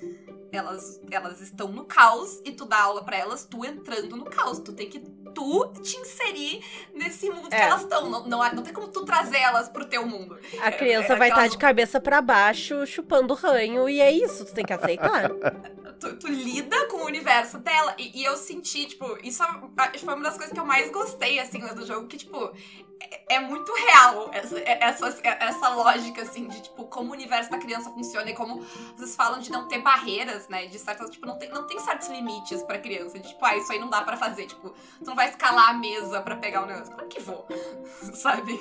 [0.54, 4.60] Elas, elas estão no caos e tu dá aula pra elas, tu entrando no caos.
[4.60, 5.00] Tu tem que
[5.34, 6.64] tu te inserir
[6.94, 7.62] nesse mundo que É.
[7.64, 8.08] elas estão.
[8.08, 10.38] Não, não, há- não tem como tu trazer elas pro teu mundo.
[10.62, 14.46] A criança é vai estar aquelas- de cabeça pra baixo, chupando ranho, e é isso,
[14.46, 15.32] tu tem que aceitar.
[16.10, 17.96] tu, tu lida com o universo dela.
[17.98, 19.44] E, e eu senti, tipo, isso
[19.92, 22.52] que foi uma das coisas que eu mais gostei, assim, do jogo, que, tipo,
[23.00, 27.58] é, é muito real essa, essa, essa lógica, assim, de, tipo, como o universo da
[27.58, 28.62] criança funciona e como
[28.96, 30.66] vocês falam de não ter barreiras, né?
[30.68, 33.18] De certas, tipo, não tem, não tem certos limites pra criança.
[33.20, 34.46] De, tipo, ah, isso aí não dá pra fazer.
[34.46, 36.94] Tipo, tu não vai escalar a mesa pra pegar o negócio.
[36.94, 37.48] Claro que vou,
[38.14, 38.60] sabe?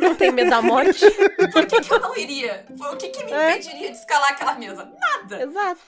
[0.00, 1.04] Não tem medo da morte.
[1.52, 2.66] Por que, que eu não iria?
[2.92, 3.52] O que, que me É.
[3.52, 4.84] impediria de escalar aquela mesa?
[4.98, 5.42] Nada.
[5.42, 5.80] Exato.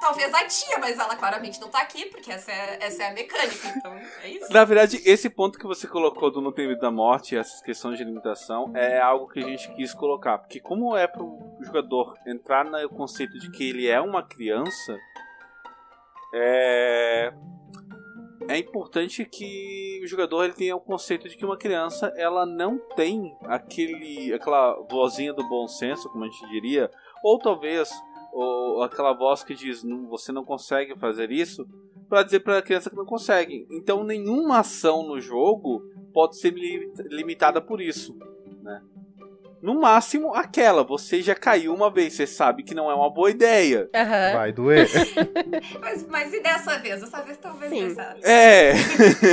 [0.00, 3.12] Talvez a tia, mas ela claramente não tá aqui, porque essa é, essa é a
[3.12, 4.52] mecânica, então é isso.
[4.52, 7.98] Na verdade, esse ponto que você colocou do não ter medo da morte, essas questões
[7.98, 10.38] de limitação, é algo que a gente quis colocar.
[10.38, 14.98] Porque como é pro jogador entrar no conceito de que ele é uma criança,
[16.34, 17.32] é...
[18.48, 22.76] É importante que o jogador ele tenha o conceito de que uma criança ela não
[22.96, 26.90] tem aquele aquela vozinha do bom senso, como a gente diria,
[27.22, 27.88] ou talvez
[28.32, 31.66] ou aquela voz que diz "Não, você não consegue fazer isso,
[32.08, 33.66] para dizer para a criança que não consegue.
[33.70, 38.16] Então nenhuma ação no jogo pode ser li- limitada por isso,
[38.62, 38.80] né?
[39.62, 43.30] No máximo aquela, você já caiu uma vez, você sabe que não é uma boa
[43.30, 43.88] ideia.
[43.94, 44.32] Aham.
[44.32, 44.88] Vai doer.
[45.80, 47.00] Mas, mas e dessa vez?
[47.00, 47.94] Dessa vez talvez Sim.
[47.94, 48.20] sabe.
[48.24, 48.72] É.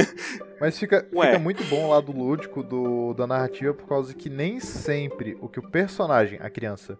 [0.59, 4.59] Mas fica, fica muito bom o lado lúdico do, da narrativa por causa que nem
[4.59, 6.97] sempre o que o personagem, a criança,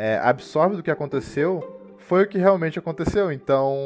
[0.00, 1.62] é, absorve do que aconteceu
[1.98, 3.30] foi o que realmente aconteceu.
[3.30, 3.76] Então,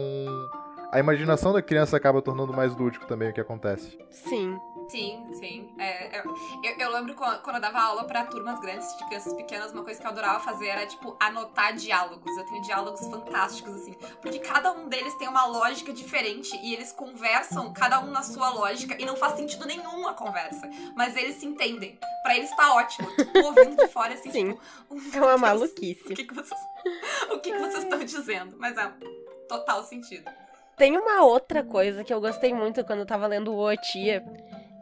[0.92, 3.98] a imaginação da criança acaba tornando mais lúdico também o que acontece.
[4.10, 4.56] Sim.
[4.88, 5.74] Sim, sim.
[5.78, 9.72] É, eu, eu, eu lembro quando, eu dava aula pra turmas grandes de crianças pequenas,
[9.72, 12.36] uma coisa que eu adorava fazer era, tipo, anotar diálogos.
[12.36, 13.94] Eu tenho diálogos fantásticos, assim.
[14.20, 18.50] Porque cada um deles tem uma lógica diferente e eles conversam, cada um na sua
[18.50, 20.68] lógica, e não faz sentido nenhum a conversa.
[20.94, 21.98] Mas eles se entendem.
[22.22, 23.08] Pra eles tá ótimo.
[23.16, 24.52] Tipo, ouvindo de fora, assim, Sim.
[24.52, 24.62] tipo.
[24.90, 26.12] "Oh, É uma Deus, maluquice.
[26.12, 26.60] O que, que vocês.
[27.30, 28.56] O que, que vocês estão dizendo?
[28.58, 28.92] Mas é
[29.48, 30.30] total sentido.
[30.76, 34.24] Tem uma outra coisa que eu gostei muito quando eu tava lendo o Tia,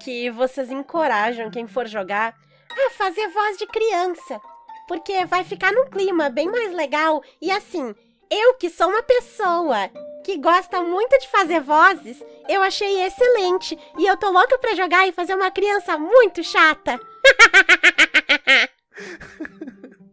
[0.02, 2.34] que vocês encorajam quem for jogar
[2.70, 4.40] a fazer voz de criança.
[4.88, 7.22] Porque vai ficar num clima bem mais legal.
[7.40, 7.94] E assim,
[8.30, 9.88] eu que sou uma pessoa
[10.24, 13.78] que gosta muito de fazer vozes, eu achei excelente.
[13.98, 16.98] E eu tô louca pra jogar e fazer uma criança muito chata.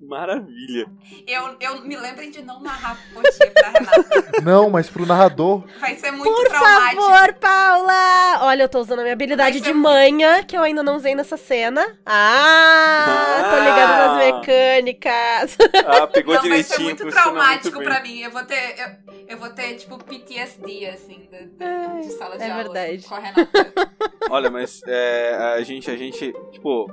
[0.09, 0.87] Maravilha.
[1.27, 4.41] Eu, eu me lembrem de não narrar pra Renata.
[4.43, 7.01] Não, mas pro narrador, Vai ser muito Por traumático.
[7.03, 8.39] favor, Paula!
[8.47, 11.37] Olha, eu tô usando a minha habilidade de manha, que eu ainda não usei nessa
[11.37, 11.85] cena.
[12.05, 13.49] Ah!
[13.51, 15.57] Tô ligada nas mecânicas.
[15.85, 18.19] Ah, pegou Não, vai ser direitinho, muito traumático muito pra mim.
[18.19, 22.49] Eu vou ter, eu, eu vou ter tipo, PTSD, assim, da- de, sala de é
[22.51, 22.63] aula.
[22.63, 23.03] verdade.
[23.07, 23.91] Com a Renata.
[24.31, 26.91] Olha, mas é, a gente, a gente, tipo,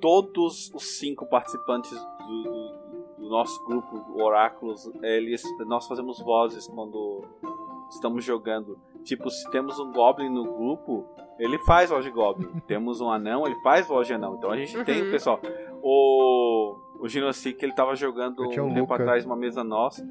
[0.00, 1.90] todos os cinco participantes
[2.28, 2.88] do, do-
[3.18, 7.24] do nosso grupo, Oráculos, eles, nós fazemos vozes quando
[7.90, 8.78] estamos jogando.
[9.04, 11.04] Tipo, se temos um Goblin no grupo,
[11.38, 12.46] ele faz voz de Goblin.
[12.66, 14.36] temos um anão, ele faz voz de anão.
[14.36, 15.10] Então a gente tem, Uhum.
[15.10, 15.40] pessoal,
[15.82, 19.02] o, o Genocic, ele tava jogando Eu tinha um o tempo Luca.
[19.02, 20.02] atrás uma mesa nossa.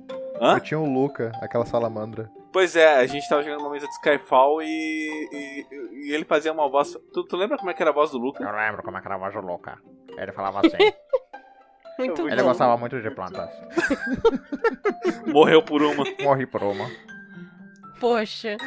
[0.42, 0.56] Hã?
[0.56, 2.30] eu tinha o Luca, aquela salamandra.
[2.52, 4.66] Pois é, a gente tava jogando uma mesa de Skyfall e,
[5.32, 6.96] e, e ele fazia uma voz.
[7.14, 8.44] Tu, tu lembra como é que era a voz do Luca?
[8.44, 9.78] Eu lembro como é que era a voz do Luca.
[10.18, 10.78] Ele falava assim.
[11.98, 12.48] Muito Ele Ele bom.
[12.50, 13.50] gostava muito de plantas.
[15.28, 16.04] Morreu por uma.
[16.22, 16.90] Morri por uma.
[18.00, 18.58] Poxa.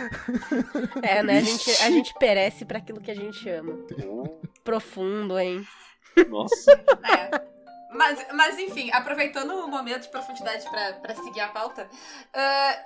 [1.03, 1.39] É, né?
[1.39, 3.79] A gente, a gente perece pra aquilo que a gente ama.
[4.65, 5.65] Profundo, hein?
[6.29, 6.73] Nossa.
[6.73, 7.50] É.
[8.01, 11.87] Mas, mas enfim, aproveitando o momento de profundidade pra seguir a pauta,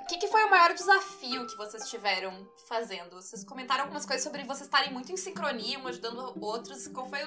[0.03, 2.33] o que, que foi o maior desafio que vocês tiveram
[2.69, 3.15] fazendo?
[3.15, 6.89] Vocês comentaram algumas coisas sobre vocês estarem muito em sincronia, um ajudando outros.
[6.89, 7.21] Qual foi,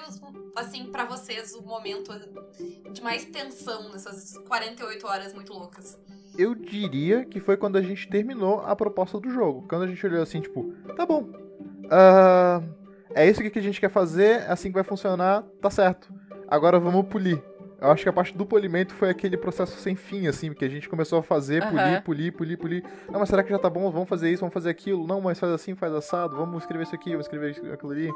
[0.54, 2.12] assim, pra vocês o momento
[2.92, 5.98] de mais tensão nessas 48 horas muito loucas?
[6.36, 9.66] Eu diria que foi quando a gente terminou a proposta do jogo.
[9.66, 11.26] Quando a gente olhou assim, tipo, tá bom.
[11.90, 12.60] ah,
[13.14, 16.12] é isso que a gente quer fazer, é assim que vai funcionar, tá certo.
[16.46, 17.42] Agora vamos polir.
[17.80, 20.68] Eu acho que a parte do polimento foi aquele processo sem fim, assim, que a
[20.68, 21.70] gente começou a fazer, Aham.
[21.70, 22.84] polir, polir, polir, polir.
[23.10, 23.88] Não, mas será que já tá bom?
[23.90, 25.06] Vamos fazer isso, vamos fazer aquilo.
[25.06, 26.36] Não, mas faz assim, faz assado.
[26.36, 28.10] Vamos escrever isso aqui, vamos escrever aquilo ali.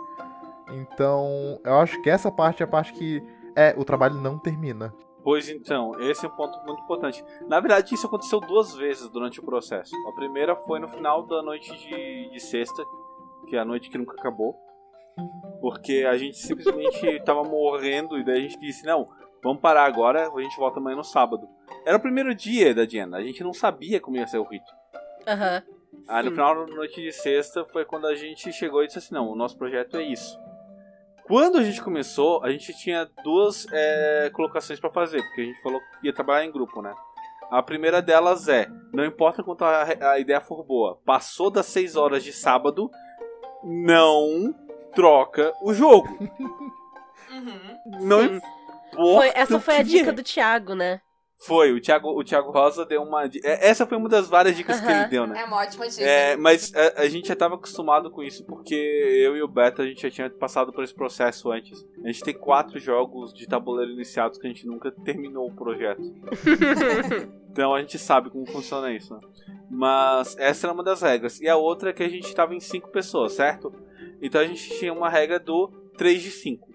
[0.72, 3.22] Então, eu acho que essa parte é a parte que.
[3.54, 4.94] É, o trabalho não termina.
[5.22, 7.24] Pois então, esse é um ponto muito importante.
[7.46, 9.94] Na verdade, isso aconteceu duas vezes durante o processo.
[10.08, 12.82] A primeira foi no final da noite de, de sexta,
[13.46, 14.56] que é a noite que nunca acabou.
[15.60, 19.08] Porque a gente simplesmente tava morrendo e daí a gente disse, não,
[19.42, 21.48] vamos parar agora, a gente volta amanhã no sábado.
[21.84, 24.76] Era o primeiro dia da Diana, a gente não sabia como ia ser o ritmo.
[25.26, 25.62] Aham.
[26.08, 26.36] Aí no Sim.
[26.36, 29.36] final da noite de sexta foi quando a gente chegou e disse assim, não, o
[29.36, 30.38] nosso projeto é isso.
[31.24, 35.62] Quando a gente começou, a gente tinha duas é, colocações pra fazer, porque a gente
[35.62, 36.92] falou que ia trabalhar em grupo, né?
[37.50, 41.96] A primeira delas é, não importa quanto a, a ideia for boa, passou das 6
[41.96, 42.90] horas de sábado,
[43.62, 44.54] não
[44.94, 46.08] troca o jogo.
[47.32, 48.06] Uhum.
[48.06, 48.40] Não
[48.94, 50.12] Foi- essa foi a dica é.
[50.12, 51.00] do Thiago, né?
[51.44, 53.24] Foi, o Thiago, o Thiago Rosa deu uma...
[53.24, 55.40] é, Essa foi uma das várias dicas que ele deu, né?
[55.40, 56.04] É uma ótima dica.
[56.04, 59.82] É, mas a, a gente já estava acostumado com isso porque eu e o Beto
[59.82, 61.84] a gente já tinha passado por esse processo antes.
[62.04, 66.02] A gente tem quatro jogos de tabuleiro iniciados que a gente nunca terminou o projeto.
[67.50, 69.12] então a gente sabe como funciona isso.
[69.12, 69.20] Né?
[69.68, 71.40] Mas essa era uma das regras.
[71.40, 73.74] E a outra é que a gente estava em cinco pessoas, certo?
[74.20, 76.71] Então a gente tinha uma regra do 3 de 5.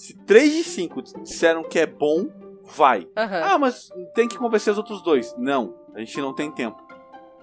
[0.00, 2.26] Se 3 de 5 disseram que é bom,
[2.74, 3.06] vai.
[3.14, 3.40] Aham.
[3.44, 5.34] Ah, mas tem que convencer os outros dois.
[5.36, 6.82] Não, a gente não tem tempo.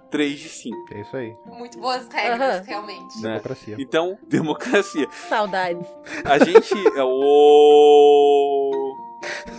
[0.09, 0.75] 3 de 5.
[0.91, 1.35] É isso aí.
[1.45, 2.63] Muito boas regras, Aham.
[2.65, 3.21] realmente.
[3.21, 3.29] Né?
[3.29, 3.75] Democracia.
[3.77, 5.07] Então, democracia.
[5.29, 5.85] Saudades.
[6.25, 6.73] A gente.
[6.97, 8.71] é o.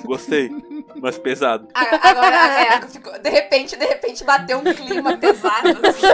[0.04, 0.50] Gostei,
[0.96, 1.68] mas pesado.
[1.74, 5.68] Agora, é, de repente, de repente bateu um clima pesado.
[5.86, 6.06] assim.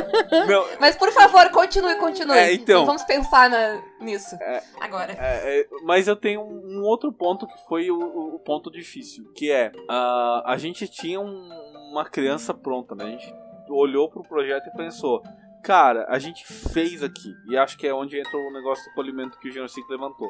[0.48, 2.36] Não, Mas por favor, continue, continue.
[2.36, 2.84] É, então.
[2.86, 4.36] Vamos pensar na- nisso.
[4.80, 5.12] Agora.
[5.12, 9.24] é, é, mas eu tenho um, um outro ponto que foi o, o ponto difícil,
[9.34, 11.48] que é a gente tinha um-
[11.90, 13.04] uma criança pronta, né?
[13.04, 13.34] A gente
[13.70, 15.22] olhou pro projeto e pensou,
[15.62, 17.32] cara, a gente fez aqui.
[17.48, 20.28] E acho que é onde entra o negócio do polimento que o Genocic levantou.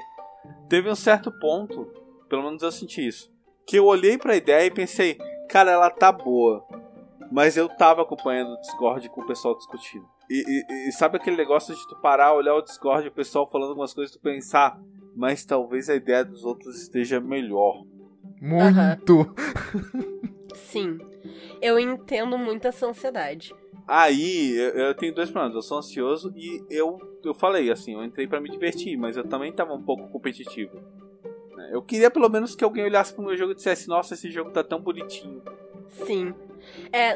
[0.69, 1.91] Teve um certo ponto,
[2.29, 3.31] pelo menos eu senti isso,
[3.67, 6.65] que eu olhei pra ideia e pensei, cara, ela tá boa.
[7.33, 10.07] Mas eu tava acompanhando o Discord com o pessoal discutindo.
[10.31, 13.51] E, e- e sabe aquele negócio de tu parar, olhar o Discord e o pessoal
[13.51, 14.79] falando algumas coisas e tu pensar,
[15.17, 17.83] mas talvez a ideia dos outros esteja melhor.
[18.41, 19.35] Muito.
[20.55, 20.99] Sim.
[21.61, 23.55] Eu entendo muito essa ansiedade.
[23.87, 25.55] Aí eu, eu tenho dois problemas.
[25.57, 29.25] Eu sou ansioso e eu, eu falei assim, eu entrei pra me divertir, mas eu
[29.25, 30.81] também tava um pouco competitivo.
[31.65, 31.71] Né?
[31.73, 34.51] Eu queria pelo menos que alguém olhasse pro meu jogo e dissesse, nossa, esse jogo
[34.51, 35.43] tá tão bonitinho.
[36.07, 36.35] Sim.
[36.93, 37.15] É,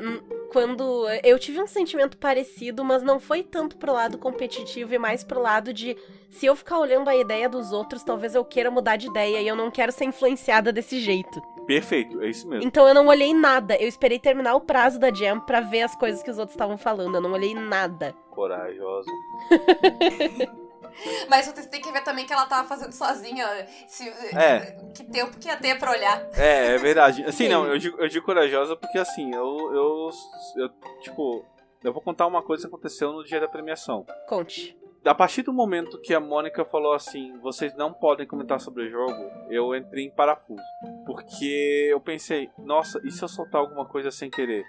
[0.52, 1.06] quando.
[1.22, 5.40] Eu tive um sentimento parecido, mas não foi tanto pro lado competitivo e mais pro
[5.40, 5.96] lado de.
[6.30, 9.48] Se eu ficar olhando a ideia dos outros, talvez eu queira mudar de ideia e
[9.48, 11.40] eu não quero ser influenciada desse jeito.
[11.66, 12.66] Perfeito, é isso mesmo.
[12.66, 13.76] Então eu não olhei nada.
[13.76, 16.76] Eu esperei terminar o prazo da Jam pra ver as coisas que os outros estavam
[16.76, 17.14] falando.
[17.16, 18.14] Eu não olhei nada.
[18.30, 19.10] Corajosa.
[21.28, 23.46] Mas você tem que ver também que ela tava fazendo sozinha.
[23.86, 24.76] Se, É.
[24.94, 26.28] Que tempo que ia ter pra olhar.
[26.34, 27.22] É, é verdade.
[27.24, 27.48] Assim, Sim.
[27.48, 30.10] não, eu digo, eu digo corajosa porque assim, eu, eu,
[30.56, 30.68] eu,
[31.00, 31.44] tipo,
[31.82, 34.04] eu vou contar uma coisa que aconteceu no dia da premiação.
[34.28, 34.76] Conte.
[35.04, 38.90] A partir do momento que a Mônica falou assim, vocês não podem comentar sobre o
[38.90, 40.60] jogo, eu entrei em parafuso.
[41.06, 44.64] Porque eu pensei, nossa, e se eu soltar alguma coisa sem querer?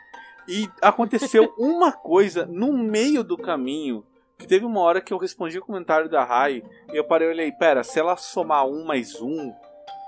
[0.47, 4.05] E aconteceu uma coisa no meio do caminho,
[4.47, 7.51] teve uma hora que eu respondi o comentário da Rai, e eu parei e olhei,
[7.51, 9.53] pera, se ela somar um mais um,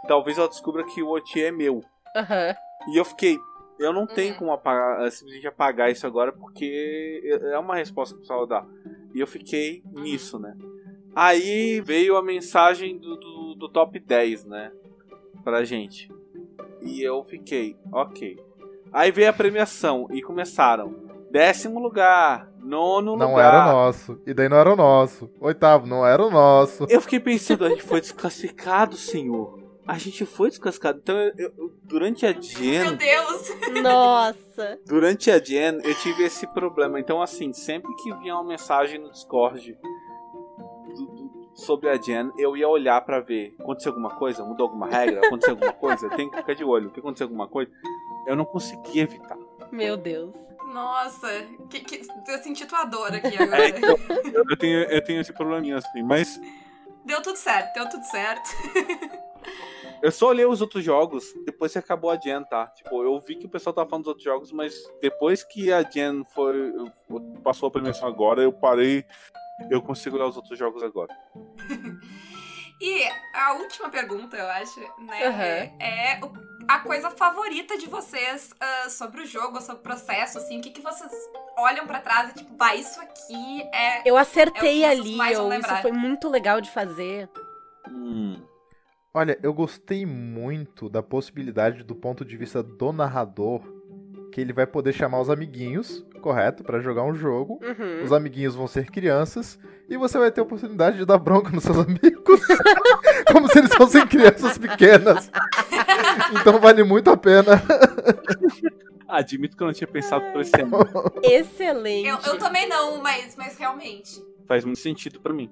[0.07, 1.83] talvez ela descubra que o OT é meu.
[2.15, 2.55] Aham.
[2.89, 3.37] E eu fiquei,
[3.79, 4.39] eu não tenho Uhum.
[4.39, 8.65] como apagar, simplesmente apagar isso agora, porque é uma resposta que precisava dar.
[9.13, 10.55] E eu fiquei nisso, né?
[11.13, 14.71] Aí veio a mensagem do, do, do top 10, né?
[15.43, 16.09] Pra gente.
[16.81, 18.39] E eu fiquei, ok.
[18.93, 21.10] Aí veio a premiação e começaram.
[21.31, 23.53] Décimo lugar, nono Não lugar.
[23.53, 24.21] era o nosso.
[24.27, 25.29] E daí não era o nosso.
[25.39, 26.85] Oitavo, não era o nosso.
[26.89, 29.59] Eu fiquei pensando, a gente foi desclassificado, senhor.
[29.87, 30.99] A gente foi desclassificado.
[31.01, 33.51] Então, eu- eu- durante a Meu Gen, Deus!
[33.81, 34.77] Nossa.
[34.85, 36.99] durante a Gen, eu tive esse problema.
[36.99, 39.77] Então, assim, sempre que vinha uma mensagem no Discord
[40.93, 43.55] do- do- sobre a Gen, eu ia olhar pra ver.
[43.59, 44.43] Aconteceu alguma coisa?
[44.43, 45.25] Mudou alguma regra?
[45.25, 46.05] Aconteceu alguma coisa?
[46.05, 46.91] Eu tenho que ficar de olho.
[46.91, 47.71] Que aconteceu alguma coisa?
[48.27, 49.37] Eu não conseguia evitar.
[49.71, 50.35] Meu Deus.
[50.71, 51.27] Nossa,
[51.69, 53.67] que, que, eu senti tua dor aqui É, agora.
[53.69, 53.97] então,
[54.33, 56.01] eu, eu tenho, eu tenho esse probleminha, assim.
[56.03, 56.39] Mas
[57.05, 58.49] Deu tudo certo, deu tudo certo.
[60.01, 62.67] Eu só olhei os outros jogos depois que acabou a Gen, tá?
[62.67, 65.83] Tipo, eu vi que o pessoal tava falando dos outros jogos, mas depois que a
[65.83, 66.73] Gen foi.
[67.43, 69.05] passou a premiação agora, eu parei.
[69.69, 71.15] Eu consigo olhar os outros jogos agora.
[72.83, 73.03] E
[73.35, 75.23] a última pergunta, eu acho, né?
[75.27, 75.77] Aham.
[75.79, 80.59] É o- a coisa favorita de vocês ah, sobre o jogo, sobre o processo, assim,
[80.59, 81.11] o que, que vocês
[81.57, 84.09] olham pra trás e tipo, bah, isso aqui é.
[84.09, 87.29] Eu acertei É o que vocês ali, eu, isso foi muito legal de fazer.
[87.89, 88.41] Hum.
[89.13, 93.61] Olha, eu gostei muito da possibilidade do ponto de vista do narrador,
[94.31, 97.59] que ele vai poder chamar os amiguinhos, correto, Pra jogar um jogo.
[97.61, 98.05] Uhum.
[98.05, 101.63] Os amiguinhos vão ser crianças e você vai ter a oportunidade de dar bronca nos
[101.63, 102.39] seus amigos,
[103.29, 105.29] como se eles fossem crianças pequenas.
[106.39, 107.61] Então vale muito a pena.
[109.07, 110.85] Admito que eu não tinha pensado por esse ângulo.
[111.21, 112.07] Excelente.
[112.07, 114.23] Eu, eu também não, mas, mas realmente.
[114.45, 115.49] Faz muito sentido pra mim.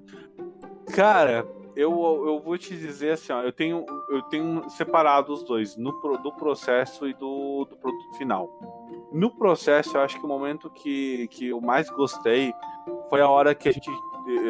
[0.94, 1.92] Cara, eu,
[2.26, 6.32] eu vou te dizer assim, ó, eu tenho, eu tenho separado os dois, no, do
[6.32, 9.08] processo e do, do produto final.
[9.12, 12.52] No processo, eu acho que o momento que, que eu mais gostei
[13.08, 13.90] foi a hora que a gente,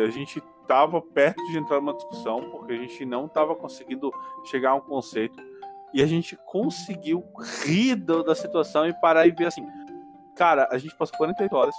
[0.04, 4.12] a gente tava perto de entrar numa discussão, porque a gente não tava conseguindo
[4.44, 5.49] chegar a um conceito.
[5.92, 7.24] E a gente conseguiu
[7.64, 9.66] rir da situação e parar e ver assim.
[10.36, 11.74] Cara, a gente passou 48 horas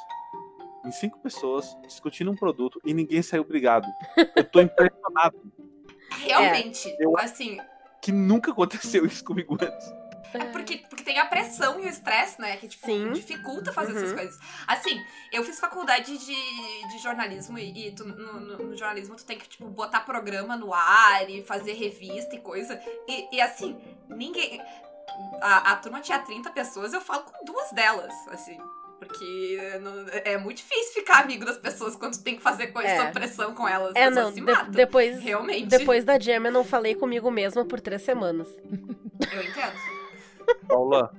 [0.86, 3.88] em cinco pessoas discutindo um produto e ninguém saiu brigado.
[4.36, 5.38] Eu tô impressionado
[6.20, 7.58] Realmente, Eu- assim,
[8.02, 9.94] que nunca aconteceu isso comigo antes.
[10.34, 12.58] É porque, porque tem a pressão e o estresse, né?
[12.58, 13.12] Que tipo, Sim.
[13.12, 14.16] dificulta fazer essas Uhum.
[14.18, 14.40] coisas.
[14.68, 15.00] Assim,
[15.32, 19.38] eu fiz faculdade de, de jornalismo e, e tu- no, no- no jornalismo tu tem
[19.38, 22.82] que, tipo, botar programa no ar e fazer revista e coisa.
[23.08, 23.78] E, e, assim,
[24.10, 24.62] ninguém.
[25.42, 28.58] A, a turma tinha 30 pessoas, eu falo com duas delas, assim.
[29.00, 29.58] Porque
[30.24, 32.98] é muito difícil ficar amigo das pessoas quando tu tem que fazer coisa É.
[32.98, 33.90] sob pressão com elas.
[33.90, 35.66] As É, não, se de- depois, Realmente.
[35.66, 38.48] depois da Jam eu não falei comigo mesma por três semanas.
[39.34, 40.01] Eu entendo.
[40.68, 41.12] Paula,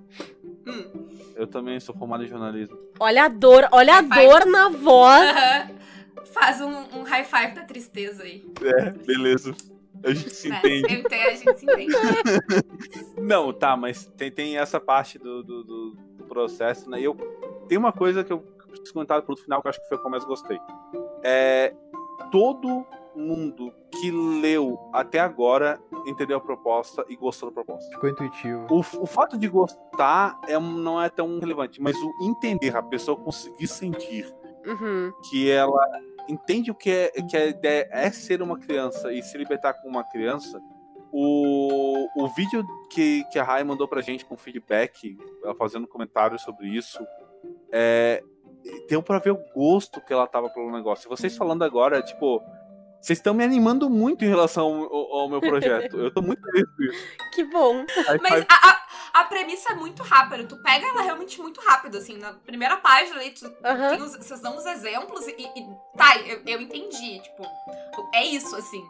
[0.67, 1.09] Hum.
[1.35, 2.79] eu também sou formado em jornalismo.
[3.01, 5.29] Olha a dor, olha a High dor na voz.
[5.29, 5.71] Aham.
[6.27, 8.45] Faz um, um high five da tristeza aí.
[8.63, 9.55] É, beleza.
[10.05, 10.59] A gente se né?
[10.59, 10.95] entende.
[10.95, 11.93] Eu entendo, a gente se entende.
[13.21, 17.01] Não, tá, mas tem, tem essa parte do, do, do- do processo, né?
[17.01, 17.15] E eu
[17.69, 20.01] tem uma coisa que eu preciso comentar produto final que eu acho que foi o
[20.01, 20.59] que eu mais gostei.
[21.23, 21.75] É
[22.31, 27.91] todo mundo que leu até agora entendeu a proposta e gostou da proposta.
[27.91, 28.67] Ficou intuitivo.
[28.71, 33.17] O, o fato de gostar é, não é tão relevante, mas o entender, a pessoa
[33.17, 34.33] conseguir sentir
[34.65, 35.13] Uhum.
[35.29, 35.85] que ela
[36.29, 39.89] entende o que é que a ideia é ser uma criança e se libertar como
[39.97, 40.61] uma criança.
[41.11, 46.43] O, o vídeo que, que a Rai mandou pra gente com feedback, ela fazendo comentários
[46.43, 47.05] sobre isso,
[47.71, 48.23] é,
[48.89, 51.07] deu pra ver o gosto que ela tava pelo negócio.
[51.07, 52.41] E vocês falando agora, tipo,
[53.03, 55.99] vocês estão me animando muito em relação ao, ao meu projeto.
[55.99, 57.07] Eu tô muito feliz com isso.
[57.35, 57.85] Que bom.
[58.09, 60.45] Aí Mas faz- a, a, a premissa é muito rápida.
[60.45, 62.17] Tu pega ela realmente muito rápido, assim.
[62.19, 66.43] Na primeira página ali, tu tem os- vocês dão os exemplos e, e- tá, eu,
[66.47, 67.21] eu entendi.
[67.21, 67.43] Tipo,
[68.15, 68.83] é isso, assim.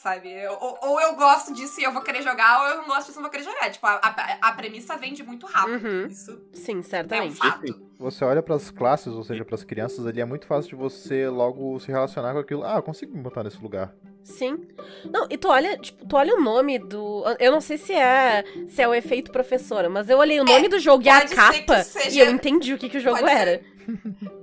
[0.00, 0.30] Sabe?
[0.32, 3.06] Eu- ou, ou eu gosto disso e eu vou querer jogar, ou eu não gosto
[3.08, 3.68] disso e não vou querer jogar.
[3.68, 5.84] Tipo, a, a, a premissa vende muito rápido.
[5.84, 6.06] Uhum.
[6.06, 7.34] Isso Sim, é um certamente.
[7.36, 7.88] fato.
[7.98, 11.80] Você olha pras classes, ou seja, pras crianças ali, é muito fácil de você logo
[11.80, 12.62] se relacionar com aquilo.
[12.64, 13.92] Ah, eu consigo me botar nesse lugar.
[14.22, 14.68] Sim.
[15.10, 17.24] Não, e tu olha, tipo, tu olha o nome do.
[17.40, 20.68] Eu não sei se é se é o efeito professora, mas eu olhei o nome
[20.68, 23.00] do jogo e a É, ser capa seja- e eu entendi o que, que o
[23.00, 23.36] jogo Pode ser.
[23.36, 23.64] era.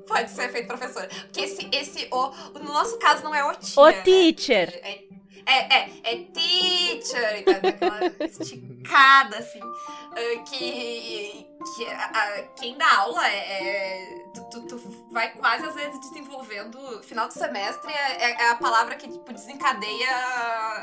[0.06, 1.08] Pode ser feito professora.
[1.08, 2.30] Porque esse, esse o,
[2.60, 3.82] no nosso caso não é o tia.
[3.82, 4.02] O né?
[4.02, 4.80] teacher.
[4.84, 5.04] É,
[5.46, 12.98] é, é, é teacher, dá daquela esticada, assim, ah, que, que a- a- quem dá
[12.98, 18.24] aula é, é- tu, tu- tu vai quase às vezes desenvolvendo, final do semestre é,
[18.24, 20.10] é- é a palavra que, tipo, desencadeia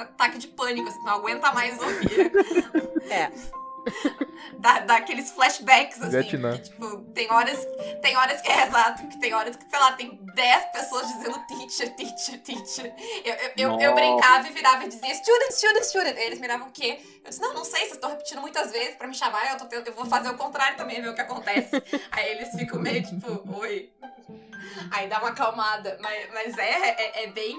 [0.02, 2.32] ataque de pânico, assim, não aguenta mais ouvir.
[3.10, 3.30] É.
[4.58, 6.52] Dá, dá aqueles flashbacks, assim, Vietnã.
[6.56, 7.58] que, tipo, tem horas,
[8.00, 11.38] tem horas que é exato, que tem horas que, sei lá, tem 10 pessoas dizendo
[11.46, 12.94] teacher, teacher, teacher.
[13.24, 16.16] Eu, eu, eu, eu brincava e virava e dizia student, student, student.
[16.16, 17.00] Eles miravam o quê?
[17.24, 19.64] Eu disse, não, não sei, vocês estão repetindo muitas vezes pra me chamar, eu, tô
[19.66, 21.70] tendo- eu vou fazer o contrário também, ver o que acontece.
[22.12, 23.90] Aí eles ficam meio tipo, oi.
[24.92, 25.98] Aí dá uma acalmada.
[26.00, 27.56] Mas, mas é, é, é bem.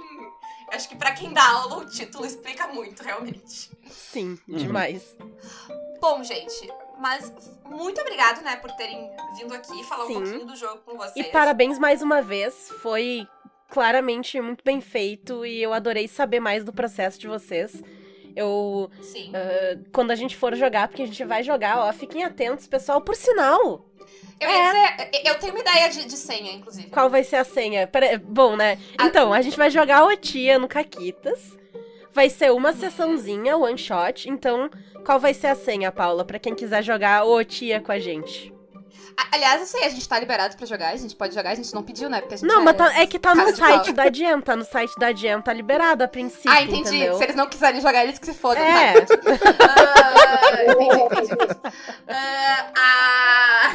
[0.71, 3.71] Acho que pra quem dá aula, o título explica muito, realmente.
[3.89, 4.57] Sim, Uhum.
[4.57, 5.15] demais.
[5.99, 6.69] Bom, gente,
[6.99, 7.31] mas
[7.65, 10.17] muito obrigado, né, por terem vindo aqui falar Sim.
[10.17, 11.25] um pouquinho do jogo com vocês.
[11.25, 12.69] E parabéns mais uma vez.
[12.81, 13.25] Foi
[13.69, 17.81] claramente muito bem feito e eu adorei saber mais do processo de vocês.
[18.35, 19.31] Eu, Sim.
[19.93, 22.99] quando a gente for jogar, porque a gente vai jogar, ó, fiquem atentos, pessoal.
[22.99, 23.85] Por sinal,
[24.39, 24.65] Eu ia
[24.97, 26.89] dizer, eu tenho uma ideia de, de senha, inclusive.
[26.89, 27.87] qual vai ser a senha?
[27.87, 28.77] Pera- bom, né?
[28.97, 31.57] A- Então, a gente vai jogar o Tia no Caquitas.
[32.13, 34.29] Vai ser uma sessãozinha, one shot.
[34.29, 34.69] Então,
[35.05, 38.53] qual vai ser a senha, Paula, pra quem quiser jogar o Tia com a gente?
[39.31, 41.71] Aliás, eu sei, a gente tá liberado pra jogar, a gente pode jogar, a gente
[41.73, 42.19] não pediu, né?
[42.19, 42.63] Porque a gente Não, é...
[42.63, 45.53] mas tá- é que tá no site da Diem, tá no site da Diem, tá
[45.53, 46.79] liberado a princípio, Ah, entendi.
[46.95, 47.17] entendeu?
[47.17, 48.63] Se eles não quiserem jogar, eles que se fodam.
[48.63, 49.01] É.
[49.01, 49.15] Tá,
[49.69, 51.31] Ah, entendi, entendi.
[52.07, 53.71] Ah, a...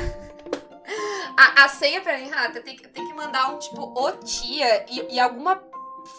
[1.36, 1.64] a...
[1.64, 5.14] A senha pra mim, Renata, tem, que- tem que mandar um tipo, ô tia e,
[5.14, 5.57] e alguma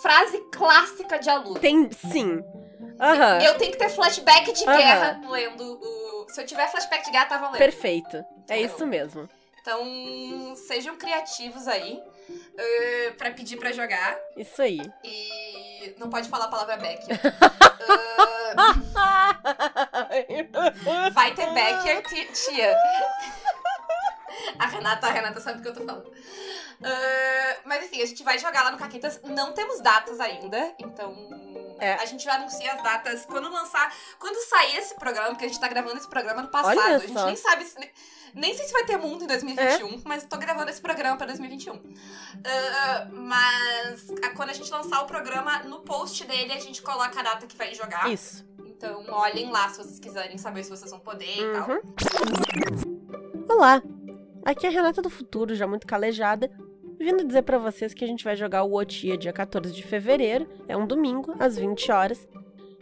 [0.02, 1.60] frase clássica de aluno.
[1.60, 2.44] Tem, sim.
[3.00, 4.78] Aham, Eu tenho que ter flashback de Aham.
[4.78, 6.28] guerra lendo o.
[6.30, 7.58] Se eu tiver flashback de guerra, tá valendo.
[7.58, 8.18] perfeito.
[8.18, 8.24] É
[8.60, 8.66] Entendeu?
[8.66, 9.30] isso mesmo.
[9.62, 12.02] Então, sejam criativos aí
[12.58, 14.18] eh, pra pedir pra jogar.
[14.38, 14.80] Isso aí.
[15.04, 17.06] E não pode falar a palavra back.
[21.14, 22.76] Vai ter backer, ti- tia.
[24.58, 26.12] A Renata, a Renata sabe do que eu tô falando.
[26.84, 29.20] Ah, mas enfim, a gente vai jogar lá no Caquetas.
[29.24, 31.14] Não temos datas ainda, então.
[31.80, 31.94] É.
[31.96, 33.94] A gente vai anunciar as datas quando lançar.
[34.20, 36.80] Quando sair esse programa, porque a gente tá gravando esse programa no passado.
[36.80, 37.78] A gente nem sabe se.
[38.36, 41.82] Nem sei se vai ter mundo em 2021, mas tô gravando esse programa pra 2021.
[42.46, 47.20] Ah, mas a- quando a gente lançar o programa, no post dele a gente coloca
[47.20, 48.10] a data que vai jogar.
[48.12, 48.46] Isso.
[48.66, 51.70] Então olhem lá se vocês quiserem saber se vocês vão poder e tal.
[51.70, 53.46] Uhum.
[53.50, 53.82] Olá,
[54.44, 56.50] aqui é a Renata do Futuro, já muito calejada,
[57.00, 60.48] vindo dizer pra vocês que a gente vai jogar o Otia dia 14 de fevereiro,
[60.68, 62.28] é um domingo, às 20 horas.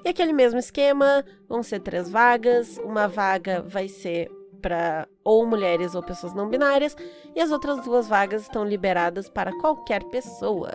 [0.03, 4.31] E aquele mesmo esquema, vão ser três vagas, uma vaga vai ser
[4.61, 6.95] para ou mulheres ou pessoas não binárias,
[7.35, 10.73] e as outras duas vagas estão liberadas para qualquer pessoa.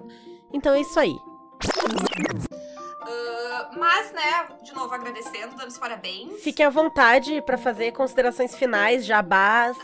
[0.52, 1.16] Então é isso aí.
[3.04, 6.42] Ah, mas, né, de novo agradecendo, dando os parabéns.
[6.42, 9.76] Fiquem à vontade para fazer considerações finais, jabás,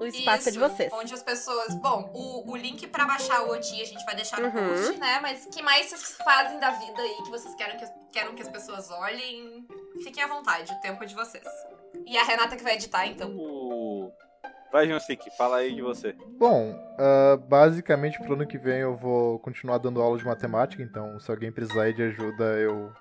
[0.00, 0.92] o espaço é de Isso, vocês.
[0.92, 1.74] Onde as pessoas.
[1.76, 4.68] Bom, o, o link pra baixar o OTI a gente vai deixar no Uhum.
[4.74, 5.18] post, né?
[5.20, 8.42] Mas que mais vocês fazem da vida aí que vocês querem que, as- querem que
[8.42, 9.66] as pessoas olhem?
[10.02, 11.44] Fiquem à vontade, o tempo é de vocês.
[12.06, 13.30] E a Renata que vai editar, então.
[13.36, 14.10] O-
[14.72, 16.12] Vai, Jonsic, fala aí de você.
[16.38, 21.18] Bom, ah, basicamente pro ano que vem eu vou continuar dando aula de matemática, então
[21.18, 22.92] se alguém precisar aí de ajuda, eu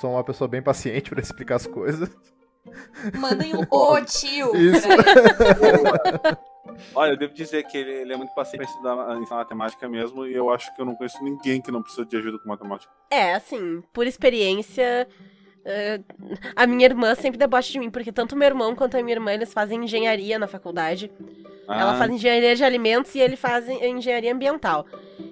[0.00, 2.10] sou uma pessoa bem paciente pra explicar as coisas.
[3.18, 4.54] Mandem um ô tio.
[4.56, 4.86] Isso.
[6.94, 10.26] Olha, eu devo dizer que ele, ele é muito paciente pra estudar ensinar matemática mesmo,
[10.26, 12.92] e eu acho que eu não conheço ninguém que não precisa de ajuda com matemática.
[13.10, 15.06] É, assim, por experiência.
[15.64, 16.00] eh,
[16.56, 19.32] a minha irmã sempre debocha de mim, porque tanto meu irmão quanto a minha irmã
[19.32, 21.10] eles fazem engenharia na faculdade.
[21.68, 24.86] Ela Ah, faz engenharia de alimentos e ele faz en- engenharia ambiental.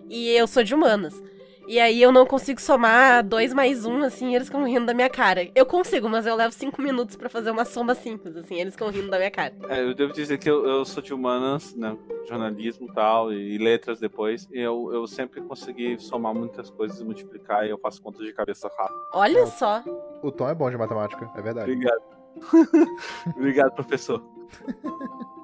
[0.08, 1.20] E eu sou de humanas.
[1.68, 4.94] E aí eu não consigo somar dois mais um, assim, e eles ficam rindo da
[4.94, 5.50] minha cara.
[5.54, 8.88] Eu consigo, mas eu levo cinco minutos pra fazer uma soma simples, assim, eles ficam
[8.88, 9.54] rindo da minha cara.
[9.68, 11.94] é, eu devo dizer que eu, eu sou de humanas, né,
[12.26, 17.04] jornalismo e tal, e letras depois, e eu, eu sempre consegui somar muitas coisas e
[17.04, 18.98] multiplicar, e eu faço contas de cabeça rápido.
[19.12, 19.84] Olha só.
[20.22, 21.70] O Tom é bom de matemática, é verdade.
[21.70, 22.02] Obrigado.
[23.36, 24.24] Obrigado, professor.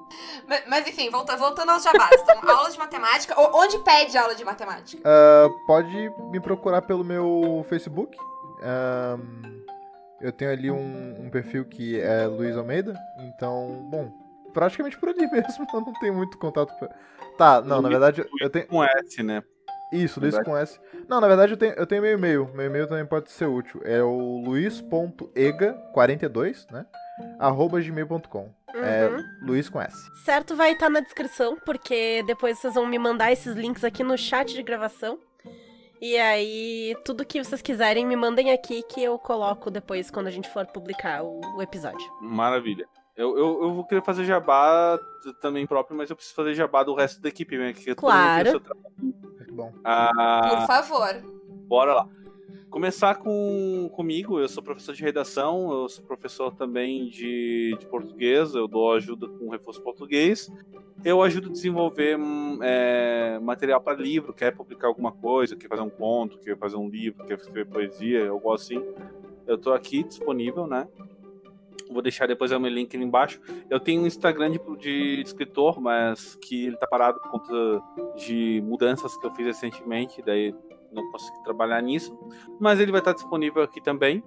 [0.47, 2.21] Mas, mas, enfim, volta- voltando aos jabás.
[2.21, 3.33] Então, aula de matemática.
[3.37, 5.01] Onde pede aula de matemática?
[5.05, 8.17] Ah, pode me procurar pelo meu Facebook.
[10.21, 12.97] Eu tenho ali um, um perfil que é Luiz Almeida.
[13.19, 14.09] Então, bom,
[14.53, 15.67] praticamente por ali mesmo.
[15.73, 16.73] Eu não tenho muito contato.
[16.79, 16.89] pra-
[17.37, 18.65] Tá, não, na verdade eu tenho.
[18.67, 19.43] Com S, né?
[19.91, 20.79] Isso, Luiz com S.
[21.07, 22.49] Não, na verdade eu tenho, eu tenho meu e-mail.
[22.53, 23.81] Meu e-mail também pode ser útil.
[23.83, 26.85] É o luiz.ega42, né?
[27.39, 28.49] arroba gmail.com.
[28.75, 29.23] É Uhum.
[29.41, 29.95] Luiz com S.
[30.23, 34.17] Certo, vai estar na descrição, porque depois vocês vão me mandar esses links aqui no
[34.17, 35.17] chat de gravação.
[36.01, 40.31] E aí, tudo que vocês quiserem, me mandem aqui que eu coloco depois quando a
[40.31, 42.05] gente for publicar o, o episódio.
[42.21, 42.85] Maravilha.
[43.15, 44.99] Eu, eu, eu vou querer fazer jabá
[45.41, 47.71] também próprio, mas eu preciso fazer jabá do resto da equipe, né?
[47.71, 48.49] Que todo mundo tem o Claro.
[48.49, 48.93] seu trabalho.
[49.51, 49.73] Bom.
[49.85, 51.21] Ah, Por favor.
[51.65, 52.07] Bora lá.
[52.75, 58.53] Começar com, comigo, eu sou professor de redação, eu sou professor também de, de português,
[58.53, 60.51] eu dou ajuda com reforço português.
[61.01, 65.83] Eu ajudo a desenvolver hum, é, material para livro, quer publicar alguma coisa, quer fazer
[65.83, 68.83] um conto, quer fazer um livro, quer escrever poesia, algo assim.
[69.47, 70.85] Eu tô aqui disponível, né?
[71.89, 73.39] Vou deixar depois o meu link ali embaixo.
[73.69, 77.81] Eu tenho um Instagram de, de escritor, mas que ele tá parado por conta
[78.17, 80.53] de mudanças que eu fiz recentemente, daí
[80.95, 82.17] não consegui trabalhar nisso,
[82.59, 84.23] mas ele vai estar disponível aqui também.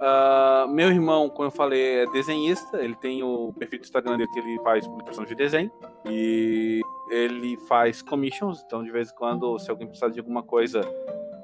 [0.00, 4.30] Ah, meu irmão, como eu falei, é desenhista, ele tem o perfil do Instagram dele
[4.30, 5.70] que ele faz publicação de desenho
[6.06, 6.80] e
[7.10, 10.80] ele faz commissions, então de vez em quando, se alguém precisar de alguma coisa,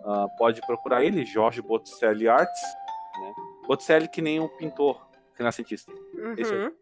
[0.04, 2.60] ah, pode procurar ele, Jorge Botticelli Arts,
[3.20, 3.34] né?
[3.66, 5.00] Botticelli que nem o pintor
[5.34, 5.92] renascentista.
[5.92, 6.72] Uhum.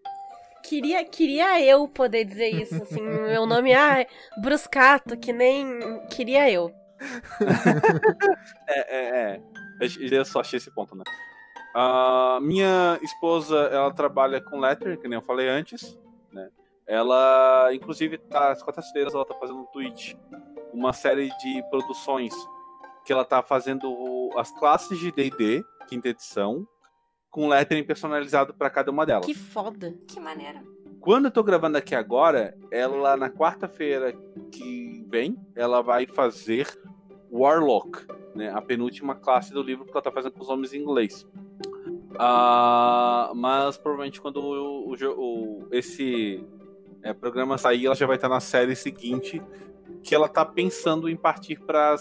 [0.62, 3.00] Queria, queria eu poder dizer isso, assim,
[3.30, 4.06] meu nome é
[4.42, 5.78] Bruscato, que nem.
[6.10, 6.72] Queria eu.
[8.68, 9.42] É, é, é.
[10.10, 11.04] Eu só achei esse ponto, né?
[11.74, 15.98] A minha esposa, ela trabalha com letter, que nem eu falei antes,
[16.32, 16.50] né?
[16.86, 20.14] Ela, inclusive, tá, às quartas-feiras ela tá fazendo no Twitch
[20.72, 22.34] uma série de produções
[23.04, 26.66] que ela tá fazendo as classes de D&D, quinta edição,
[27.30, 29.24] com lettering personalizado para cada uma delas.
[29.24, 29.94] Que foda.
[30.06, 30.60] Que maneiro.
[31.00, 34.12] Quando eu tô gravando aqui agora, ela na quarta-feira
[34.50, 36.66] que vem, ela vai fazer
[37.30, 38.50] Warlock, né?
[38.52, 41.26] A penúltima classe do livro que ela tá fazendo com os nomes em inglês.
[42.18, 46.44] Ah, mas provavelmente quando o, o o- esse
[47.02, 49.40] é, programa sair, ela já vai estar na série seguinte,
[50.02, 51.94] que ela tá pensando em partir para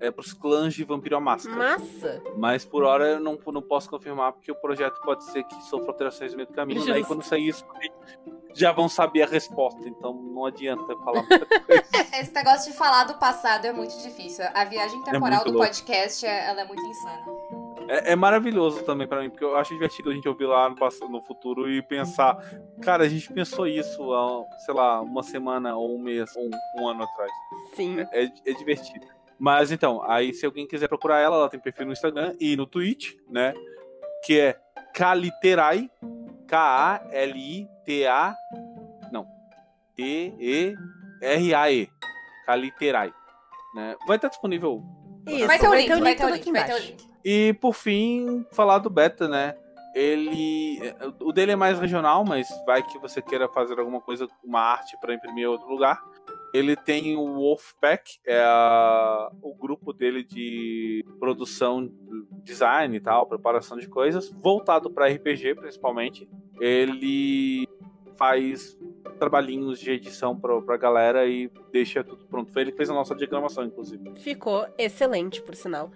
[0.00, 1.56] é, os clãs de Vampiro à Máscara.
[1.56, 2.22] Massa.
[2.36, 5.88] Mas por hora eu não, não posso confirmar, porque o projeto pode ser que sofra
[5.90, 6.80] alterações no meio do caminho.
[6.86, 7.06] Daí Justo.
[7.08, 7.64] quando sair isso,
[8.54, 9.80] já vão saber a resposta.
[9.88, 11.82] Então não adianta falar muita coisa.
[12.12, 14.44] É, Esse negócio de falar do passado é muito difícil.
[14.54, 15.66] A viagem temporal muito do louco.
[15.66, 17.24] podcast, é- ela é muito insana.
[17.88, 20.76] É, é maravilhoso também pra mim, porque eu acho divertido a gente ouvir lá no,
[20.76, 22.36] pass- no futuro e pensar,
[22.80, 26.50] cara, a gente pensou isso há, sei lá, uma semana ou um mês ou um,
[26.82, 27.30] um ano atrás.
[27.74, 27.98] Sim.
[28.12, 29.04] É, é divertido.
[29.40, 32.66] Mas então, aí se alguém quiser procurar ela, ela tem perfil no Instagram e no
[32.66, 33.54] Twitch, né?
[34.26, 34.60] Que é
[34.94, 35.90] Kaliterai.
[36.46, 38.34] K-A-L-I-T-A.
[39.10, 39.26] Não.
[39.94, 41.88] T-E-R-A-E.
[42.44, 43.14] Kaliterai.
[43.74, 43.96] Né?
[44.06, 44.82] Vai estar disponível.
[45.26, 46.90] Isso, vai ter o link, vai ter o tudo link, aqui vai ter o embaixo.
[46.90, 47.10] link.
[47.24, 49.54] E por fim, falar do beta, né?
[49.94, 50.78] Ele.
[51.20, 54.98] O dele é mais regional, mas vai que você queira fazer alguma coisa, uma arte
[55.00, 56.02] para imprimir em outro lugar.
[56.52, 61.88] Ele tem o Wolfpack, é a- o grupo dele de produção,
[62.42, 66.28] design e tal, preparação de coisas, voltado para RPG principalmente.
[66.60, 67.66] Ele
[68.16, 68.76] faz
[69.18, 72.52] trabalhinhos de edição pra, pra galera e deixa tudo pronto.
[72.52, 74.12] Foi ele que fez a nossa diagramação, inclusive.
[74.16, 75.90] Ficou excelente, por sinal.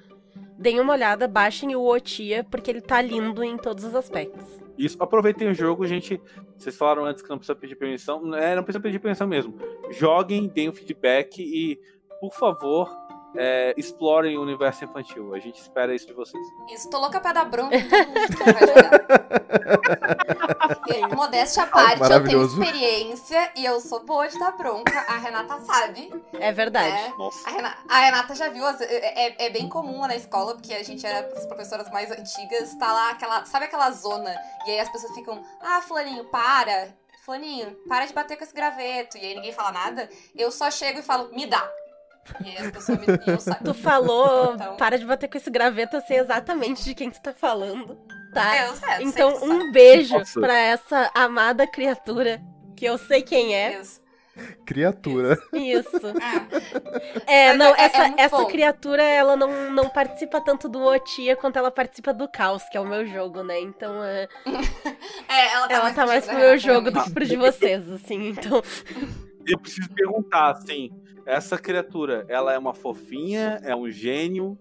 [0.59, 4.63] Deem uma olhada, baixem o Otia, porque ele tá lindo em todos os aspectos.
[4.77, 6.21] Isso, aproveitem o jogo, gente.
[6.57, 8.35] Vocês falaram antes que não precisa pedir permissão.
[8.35, 9.55] É, não precisa pedir permissão mesmo.
[9.91, 11.81] Joguem, deem um feedback e,
[12.21, 12.91] por favor,
[13.37, 15.35] é, explorem o universo infantil.
[15.35, 16.43] A gente espera isso de vocês.
[16.73, 19.05] Isso, tô louca pra dar bronca em todo mundo que vai jogar.
[21.15, 24.99] Modéstia à parte, eu tenho experiência e eu sou boa de dar bronca.
[25.09, 26.13] A Renata sabe.
[26.35, 26.95] É verdade.
[26.97, 27.09] É.
[27.17, 27.49] Nossa.
[27.49, 30.73] A Renata, a Renata já viu, as- é, é- é bem comum na escola, porque
[30.75, 34.35] a gente era as professoras mais antigas, tá lá aquela, sabe aquela zona?
[34.67, 36.89] E aí as pessoas ficam, ah, fulaninho, para,
[37.25, 39.17] fulaninho, para de bater com esse graveto.
[39.17, 41.67] E aí ninguém fala nada, eu só chego e falo, me dá.
[42.45, 43.65] E aí as pessoas me eu saio.
[43.65, 47.21] Tu falou, Então- para de bater com esse graveto, eu sei exatamente de quem tu
[47.21, 47.97] tá falando,
[48.33, 48.67] tá?
[48.67, 50.41] Eu, é, Então, sei que um beijo Nossa.
[50.41, 52.41] pra essa amada criatura,
[52.77, 53.81] que eu sei quem é.
[53.81, 54.03] Isso.
[54.67, 55.39] Criatura.
[55.53, 56.07] Isso.
[56.09, 57.25] É.
[57.27, 58.47] É, Mas não, é- é essa, muito essa bom.
[58.47, 62.81] criatura, ela não, não participa tanto do Otia quanto ela participa do Caos, que é
[62.81, 63.61] o meu jogo, né?
[63.61, 64.29] Então, é,
[65.29, 67.25] É, ela tá ela mais tá mais pro né, meu Renata, jogo do que pro
[67.25, 68.29] de vocês, assim.
[68.31, 68.61] Então,
[69.47, 70.91] Eu preciso perguntar, assim,
[71.27, 73.61] essa criatura, ela é uma fofinha?
[73.63, 74.59] É um gênio?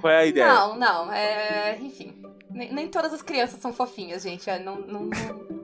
[0.00, 0.46] Qual é a ideia?
[0.46, 1.78] Não, não, é.
[1.80, 2.22] Enfim.
[2.50, 4.48] Nem, nem todas as crianças são fofinhas, gente.
[4.48, 5.10] é, Não, não, não,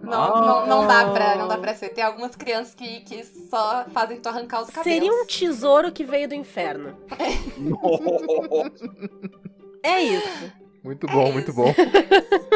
[0.03, 1.91] não, não, não dá pra, não dá pra ser.
[1.91, 4.93] Tem algumas crianças que, que só fazem tu arrancar os cabelos.
[4.99, 6.97] seria um tesouro que veio do inferno.
[9.83, 10.53] É isso.
[10.83, 11.69] Muito É bom, isso, muito bom.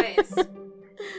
[0.02, 0.34] É isso.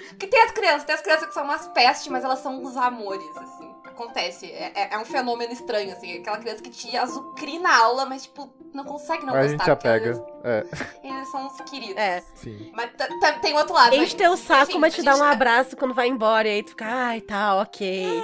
[0.09, 2.77] Porque tem as crianças, tem as crianças que são umas pestes, mas elas são uns
[2.77, 3.74] amores, assim.
[3.95, 4.45] Acontece.
[4.51, 6.17] É, é- é um fenômeno estranho, assim.
[6.19, 9.47] Aquela criança que te azucrina na aula, mas, tipo, não consegue não a gostar.
[9.49, 10.25] gente se porque apega.
[10.45, 11.97] É, Eles, eles são uns queridos.
[11.97, 12.21] É.
[12.35, 12.71] sim.
[12.75, 13.95] Mas t- t- tem outro lado.
[13.95, 14.19] Enche né?
[14.19, 16.47] teu saco, Enfim, mas te dá um gente- abraço quando vai embora.
[16.47, 18.23] E aí tu fica, ai, tá, ok.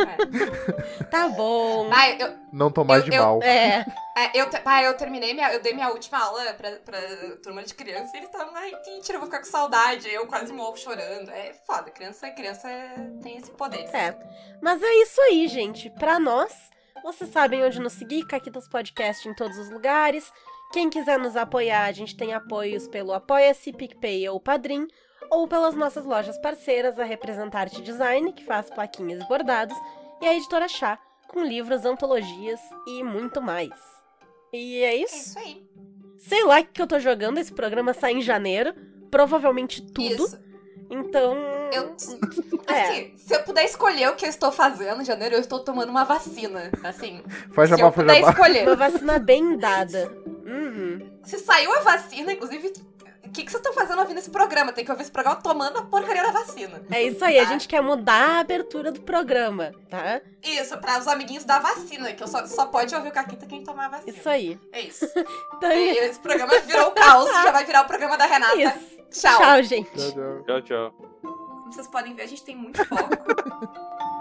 [0.00, 1.06] É.
[1.10, 1.88] Tá bom.
[1.92, 3.42] Ai, eu, Não tomar Eu- de eu- mal.
[3.42, 3.84] É,
[4.18, 5.52] É, eu, pá, eu terminei minha.
[5.52, 6.98] Eu dei minha última aula pra, pra
[7.42, 10.08] turma de criança e eles estavam, ai, mentira, eu vou ficar com saudade.
[10.08, 11.30] Eu quase morro chorando.
[11.30, 12.68] É foda, criança, criança
[13.22, 13.84] tem esse poder.
[13.94, 14.16] É.
[14.62, 15.90] Mas é isso aí, gente.
[15.90, 16.52] Pra nós,
[17.04, 20.32] vocês sabem onde nos seguir, Caquitas Podcast em todos os lugares.
[20.76, 24.86] Quem quiser nos apoiar, a gente tem apoios pelo Apoia-se, PicPay ou Padrim,
[25.30, 29.74] ou pelas nossas lojas parceiras, a Representarte Design, que faz plaquinhas e bordados,
[30.20, 30.98] e a Editora Chá,
[31.28, 33.70] com livros, antologias e muito mais.
[34.52, 35.16] E é É isso.
[35.30, 35.66] isso aí.
[36.18, 38.74] Sei lá o que eu tô jogando, esse programa sai em janeiro,
[39.10, 40.24] provavelmente tudo.
[40.26, 40.38] Isso.
[40.90, 41.36] Então.
[41.72, 41.96] Eu,
[42.68, 42.82] É.
[42.82, 45.88] assim, se eu puder escolher o que eu estou fazendo em janeiro, eu estou tomando
[45.88, 46.70] uma vacina.
[46.84, 47.22] Assim,
[47.52, 48.30] Faz se jabá, eu puder jabá.
[48.30, 48.66] escolher.
[48.68, 50.25] Uma vacina bem dada.
[50.46, 51.18] Uhum.
[51.24, 52.68] Se saiu a vacina, inclusive,
[53.24, 54.72] o que, que vocês estão fazendo ouvindo esse programa?
[54.72, 56.80] Tem que ouvir esse programa tomando a porcaria da vacina.
[56.90, 57.50] É isso aí, a Tá.
[57.52, 60.20] gente quer mudar a abertura do programa, tá?
[60.42, 63.64] Isso, para os amiguinhos da vacina, que eu só, só pode ouvir o Caquita quem
[63.64, 64.16] tomar a vacina.
[64.16, 64.58] Isso aí.
[64.72, 65.04] É isso.
[65.56, 68.56] Então, é E esse programa virou caos, já vai virar o programa da Renata.
[68.56, 68.96] isso.
[69.22, 69.38] Tchau.
[69.38, 69.90] Tchau, gente.
[69.90, 70.42] Tchau, tchau.
[70.44, 70.90] Tchau, tchau.
[71.22, 73.08] Como vocês podem ver, a gente tem muito foco.